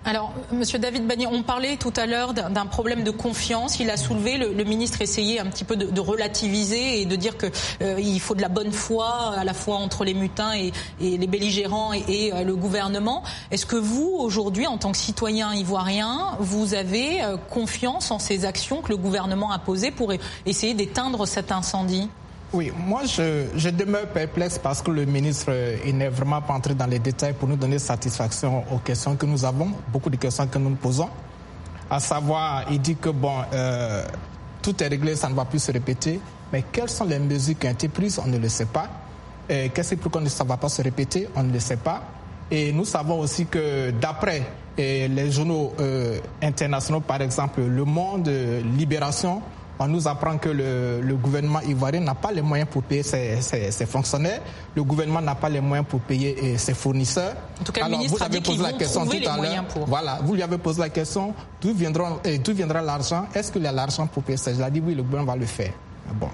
Alors, 0.06 0.34
Monsieur 0.54 0.80
David 0.80 1.06
Bagné, 1.06 1.28
on 1.28 1.44
parlait 1.44 1.76
tout 1.76 1.92
à 1.98 2.06
l'heure 2.06 2.34
d'un 2.34 2.66
problème 2.66 3.04
de 3.04 3.12
confiance. 3.12 3.80
Il 3.80 3.90
a 3.90 3.98
soulevé, 3.98 4.38
le, 4.38 4.64
ministre 4.64 5.02
essayait 5.02 5.40
un 5.40 5.48
petit 5.48 5.66
peu 5.66 5.76
de, 5.76 6.00
relativiser 6.00 7.02
et 7.02 7.06
de 7.06 7.16
dire 7.18 7.38
qu'il 7.38 7.52
euh, 7.82 8.20
faut 8.20 8.36
de 8.36 8.42
la 8.42 8.48
bonne 8.48 8.72
foi 8.72 9.34
à 9.38 9.44
la 9.44 9.54
fois 9.54 9.76
entre 9.76 10.06
les 10.06 10.14
mutins 10.14 10.54
et, 10.54 10.72
les 11.02 11.28
belligérants 11.28 11.92
et, 11.92 12.32
euh, 12.34 12.44
le 12.44 12.56
gouvernement. 12.56 13.24
Est-ce 13.52 13.66
que 13.66 13.76
vous, 13.76 14.16
aujourd'hui, 14.18 14.66
en 14.66 14.78
tant 14.78 14.94
que 14.94 14.98
citoyen 14.98 15.54
ivoirien, 15.54 16.38
vous 16.40 16.74
avez 16.74 17.22
euh, 17.22 17.36
confiance 17.50 18.10
en 18.12 18.20
ces 18.20 18.46
actions 18.46 18.82
que 18.82 18.90
le 18.90 18.98
gouvernement 18.98 19.52
a 19.52 19.60
posées 19.60 19.92
pour 19.92 20.14
essayer 20.46 20.74
d'éteindre 20.74 21.28
cet 21.28 21.52
incendie? 21.52 22.08
Oui, 22.54 22.72
moi 22.78 23.02
je, 23.06 23.70
demeure 23.70 24.08
perplexe 24.08 24.58
parce 24.58 24.82
que 24.82 24.92
le 24.92 25.06
ministre 25.06 25.52
il 25.86 25.98
n'est 25.98 26.08
vraiment 26.10 26.42
pas 26.42 26.54
entré 26.54 26.74
dans 26.74 26.86
les 26.86 27.00
détails 27.00 27.34
pour 27.34 27.48
nous 27.48 27.58
donner 27.58 27.78
satisfaction 27.78 28.64
aux 28.72 28.78
questions 28.78 29.16
que 29.16 29.26
nous 29.26 29.44
avons, 29.44 29.72
beaucoup 29.92 30.10
de 30.10 30.16
questions 30.16 30.48
que 30.48 30.58
nous 30.58 30.70
nous 30.70 30.76
posons. 30.76 31.10
À 31.90 32.00
savoir, 32.00 32.66
il 32.72 32.82
dit 32.82 32.96
que 32.96 33.10
bon, 33.10 33.34
euh, 33.54 34.06
tout 34.62 34.82
est 34.84 34.88
réglé, 34.88 35.16
ça 35.16 35.30
ne 35.30 35.36
va 35.36 35.46
plus 35.46 35.60
se 35.60 35.72
répéter. 35.72 36.20
Mais 36.52 36.64
quelles 36.72 36.90
sont 36.90 37.06
les 37.06 37.20
mesures 37.20 37.58
qui 37.58 37.68
ont 37.68 37.72
été 37.72 37.88
prises 37.88 38.20
On 38.24 38.28
ne 38.28 38.38
le 38.38 38.50
sait 38.50 38.66
pas. 38.66 38.90
Qu'est-ce 39.48 39.96
qui 39.96 40.10
que 40.10 40.28
ça 40.30 40.44
ne 40.44 40.50
va 40.50 40.58
pas 40.58 40.68
se 40.70 40.82
répéter 40.82 41.30
On 41.36 41.44
ne 41.44 41.54
le 41.54 41.60
sait 41.60 41.78
pas. 41.78 42.04
Et 42.52 42.72
nous 42.72 42.86
savons 42.86 43.20
aussi 43.20 43.46
que 43.46 43.92
d'après 43.92 44.44
les 44.78 45.32
journaux 45.32 45.74
euh, 45.80 46.20
internationaux, 46.42 47.00
par 47.02 47.22
exemple 47.22 47.62
Le 47.62 47.84
Monde, 47.84 48.30
Libération, 48.78 49.42
on 49.80 49.88
nous 49.88 50.08
apprend 50.08 50.38
que 50.38 50.50
le, 50.50 51.16
gouvernement 51.16 51.62
ivoirien 51.62 52.00
n'a 52.02 52.16
pas 52.16 52.32
les 52.32 52.42
moyens 52.42 52.70
pour 52.70 52.84
payer 52.84 53.04
ses, 53.04 53.86
fonctionnaires, 53.86 54.42
le 54.76 54.84
gouvernement 54.84 55.22
n'a 55.22 55.36
pas 55.36 55.50
les 55.50 55.62
moyens 55.62 55.88
pour 55.88 56.00
payer 56.02 56.36
eh, 56.42 56.58
ses 56.58 56.74
fournisseurs. 56.74 57.36
En 57.62 57.64
tout 57.64 57.72
cas, 57.72 57.86
Alors, 57.86 58.02
le 58.02 58.08
vous 58.08 58.22
avez 58.22 58.42
posé 58.42 58.62
la 58.64 58.74
question 58.74 59.06
tout 59.06 59.16
à 59.28 59.38
l'heure. 59.38 59.66
Voilà, 59.86 60.20
vous 60.24 60.34
lui 60.36 60.42
avez 60.44 60.58
posé 60.58 60.80
la 60.82 60.90
question 60.90 61.34
d'où 61.62 61.74
viendra, 61.74 62.20
eh, 62.24 62.38
viendra 62.38 62.82
l'argent? 62.82 63.26
Est-ce 63.34 63.52
qu'il 63.52 63.64
y 63.64 63.68
a 63.68 63.72
l'argent 63.72 64.08
pour 64.08 64.24
payer 64.24 64.38
ça 64.38 64.54
Je 64.54 64.62
l'ai 64.62 64.72
dit 64.72 64.82
oui, 64.86 64.96
le 64.96 65.04
gouvernement 65.04 65.34
va 65.34 65.38
le 65.40 65.46
faire. 65.46 65.72
Bon. 66.16 66.30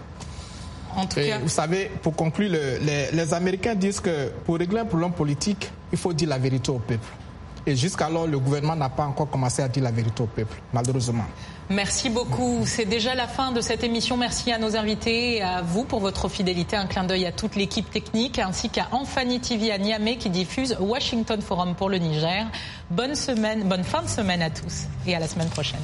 En 0.96 1.06
tout 1.06 1.16
cas... 1.16 1.40
Vous 1.40 1.50
savez, 1.50 1.90
pour 2.02 2.16
conclure, 2.16 2.50
les, 2.52 3.12
les 3.12 3.34
Américains 3.34 3.76
disent 3.76 4.00
que 4.00 4.30
pour 4.46 4.58
régler 4.58 4.80
un 4.80 4.86
problème 4.86 5.12
politique, 5.12 5.70
il 5.92 5.98
faut 5.98 6.14
dire 6.14 6.30
la 6.30 6.38
vérité 6.38 6.72
au 6.72 6.80
peuple. 6.80 7.08
Et 7.66 7.76
jusqu'alors, 7.76 8.28
le 8.28 8.38
gouvernement 8.40 8.76
n'a 8.76 8.90
pas 8.90 9.06
encore 9.06 9.30
commencé 9.30 9.62
à 9.62 9.68
dire 9.70 9.84
la 9.84 9.92
vérité 9.92 10.22
au 10.24 10.28
peuple, 10.28 10.56
malheureusement. 10.74 11.24
Merci 11.70 12.10
beaucoup. 12.10 12.64
C'est 12.66 12.86
déjà 12.86 13.16
la 13.16 13.28
fin 13.28 13.52
de 13.52 13.62
cette 13.62 13.84
émission. 13.84 14.18
Merci 14.18 14.52
à 14.52 14.58
nos 14.58 14.76
invités 14.76 15.38
et 15.38 15.42
à 15.42 15.62
vous 15.62 15.84
pour 15.86 16.00
votre 16.00 16.28
fidélité. 16.28 16.76
Un 16.76 16.86
clin 16.88 17.04
d'œil 17.04 17.26
à 17.26 17.32
toute 17.32 17.56
l'équipe 17.56 17.90
technique 17.90 18.38
ainsi 18.40 18.70
qu'à 18.70 18.88
Enfani 18.92 19.40
TV 19.40 19.72
à 19.72 19.78
Niamey 19.78 20.18
qui 20.18 20.30
diffuse 20.30 20.76
Washington 20.80 21.42
Forum 21.42 21.76
pour 21.76 21.90
le 21.90 21.98
Niger. 21.98 22.48
Bonne 22.92 23.16
semaine, 23.16 23.64
bonne 23.64 23.84
fin 23.84 24.02
de 24.04 24.10
semaine 24.10 24.42
à 24.42 24.50
tous 24.50 24.84
et 25.08 25.16
à 25.16 25.20
la 25.20 25.28
semaine 25.28 25.50
prochaine. 25.50 25.80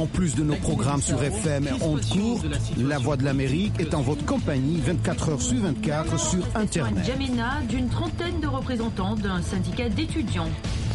En 0.00 0.06
plus 0.06 0.34
de 0.34 0.42
nos 0.42 0.56
programmes 0.56 1.02
sur 1.02 1.22
FM 1.22 1.68
et 1.68 1.82
ondes 1.82 2.00
courtes, 2.10 2.46
La 2.78 2.96
Voix 2.96 3.18
de 3.18 3.22
l'Amérique 3.22 3.78
est 3.78 3.92
en 3.92 4.00
votre 4.00 4.24
compagnie 4.24 4.80
24 4.80 5.28
heures 5.28 5.42
sur 5.42 5.58
24 5.60 6.18
sur 6.18 6.42
Internet. 6.54 7.04
Jamena 7.04 7.60
d'une 7.68 7.90
trentaine 7.90 8.40
de 8.40 8.46
représentants 8.46 9.14
d'un 9.14 9.42
syndicat 9.42 9.90
d'étudiants. 9.90 10.48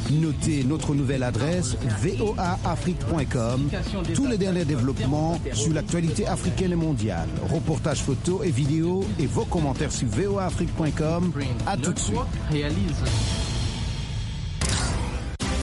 Notez 0.10 0.64
notre 0.64 0.96
nouvelle 0.96 1.22
adresse 1.22 1.78
voaafrique.com. 2.18 3.70
Tous 4.16 4.26
les 4.26 4.40
derniers 4.40 4.66
développements 4.66 5.40
sur 5.54 5.76
l'actualité 5.76 6.26
africaine 6.26 6.72
et 6.72 6.76
mondiale. 6.76 7.30
Reportages 7.54 8.02
photos 8.02 8.44
et 8.44 8.50
vidéos 8.50 9.06
et 9.20 9.28
vos 9.28 9.46
commentaires 9.46 9.92
sur 9.92 10.08
voaafrique.com. 10.08 11.32
À 11.68 11.78
tout 11.78 11.94
de 11.94 12.00
suite. 12.00 12.18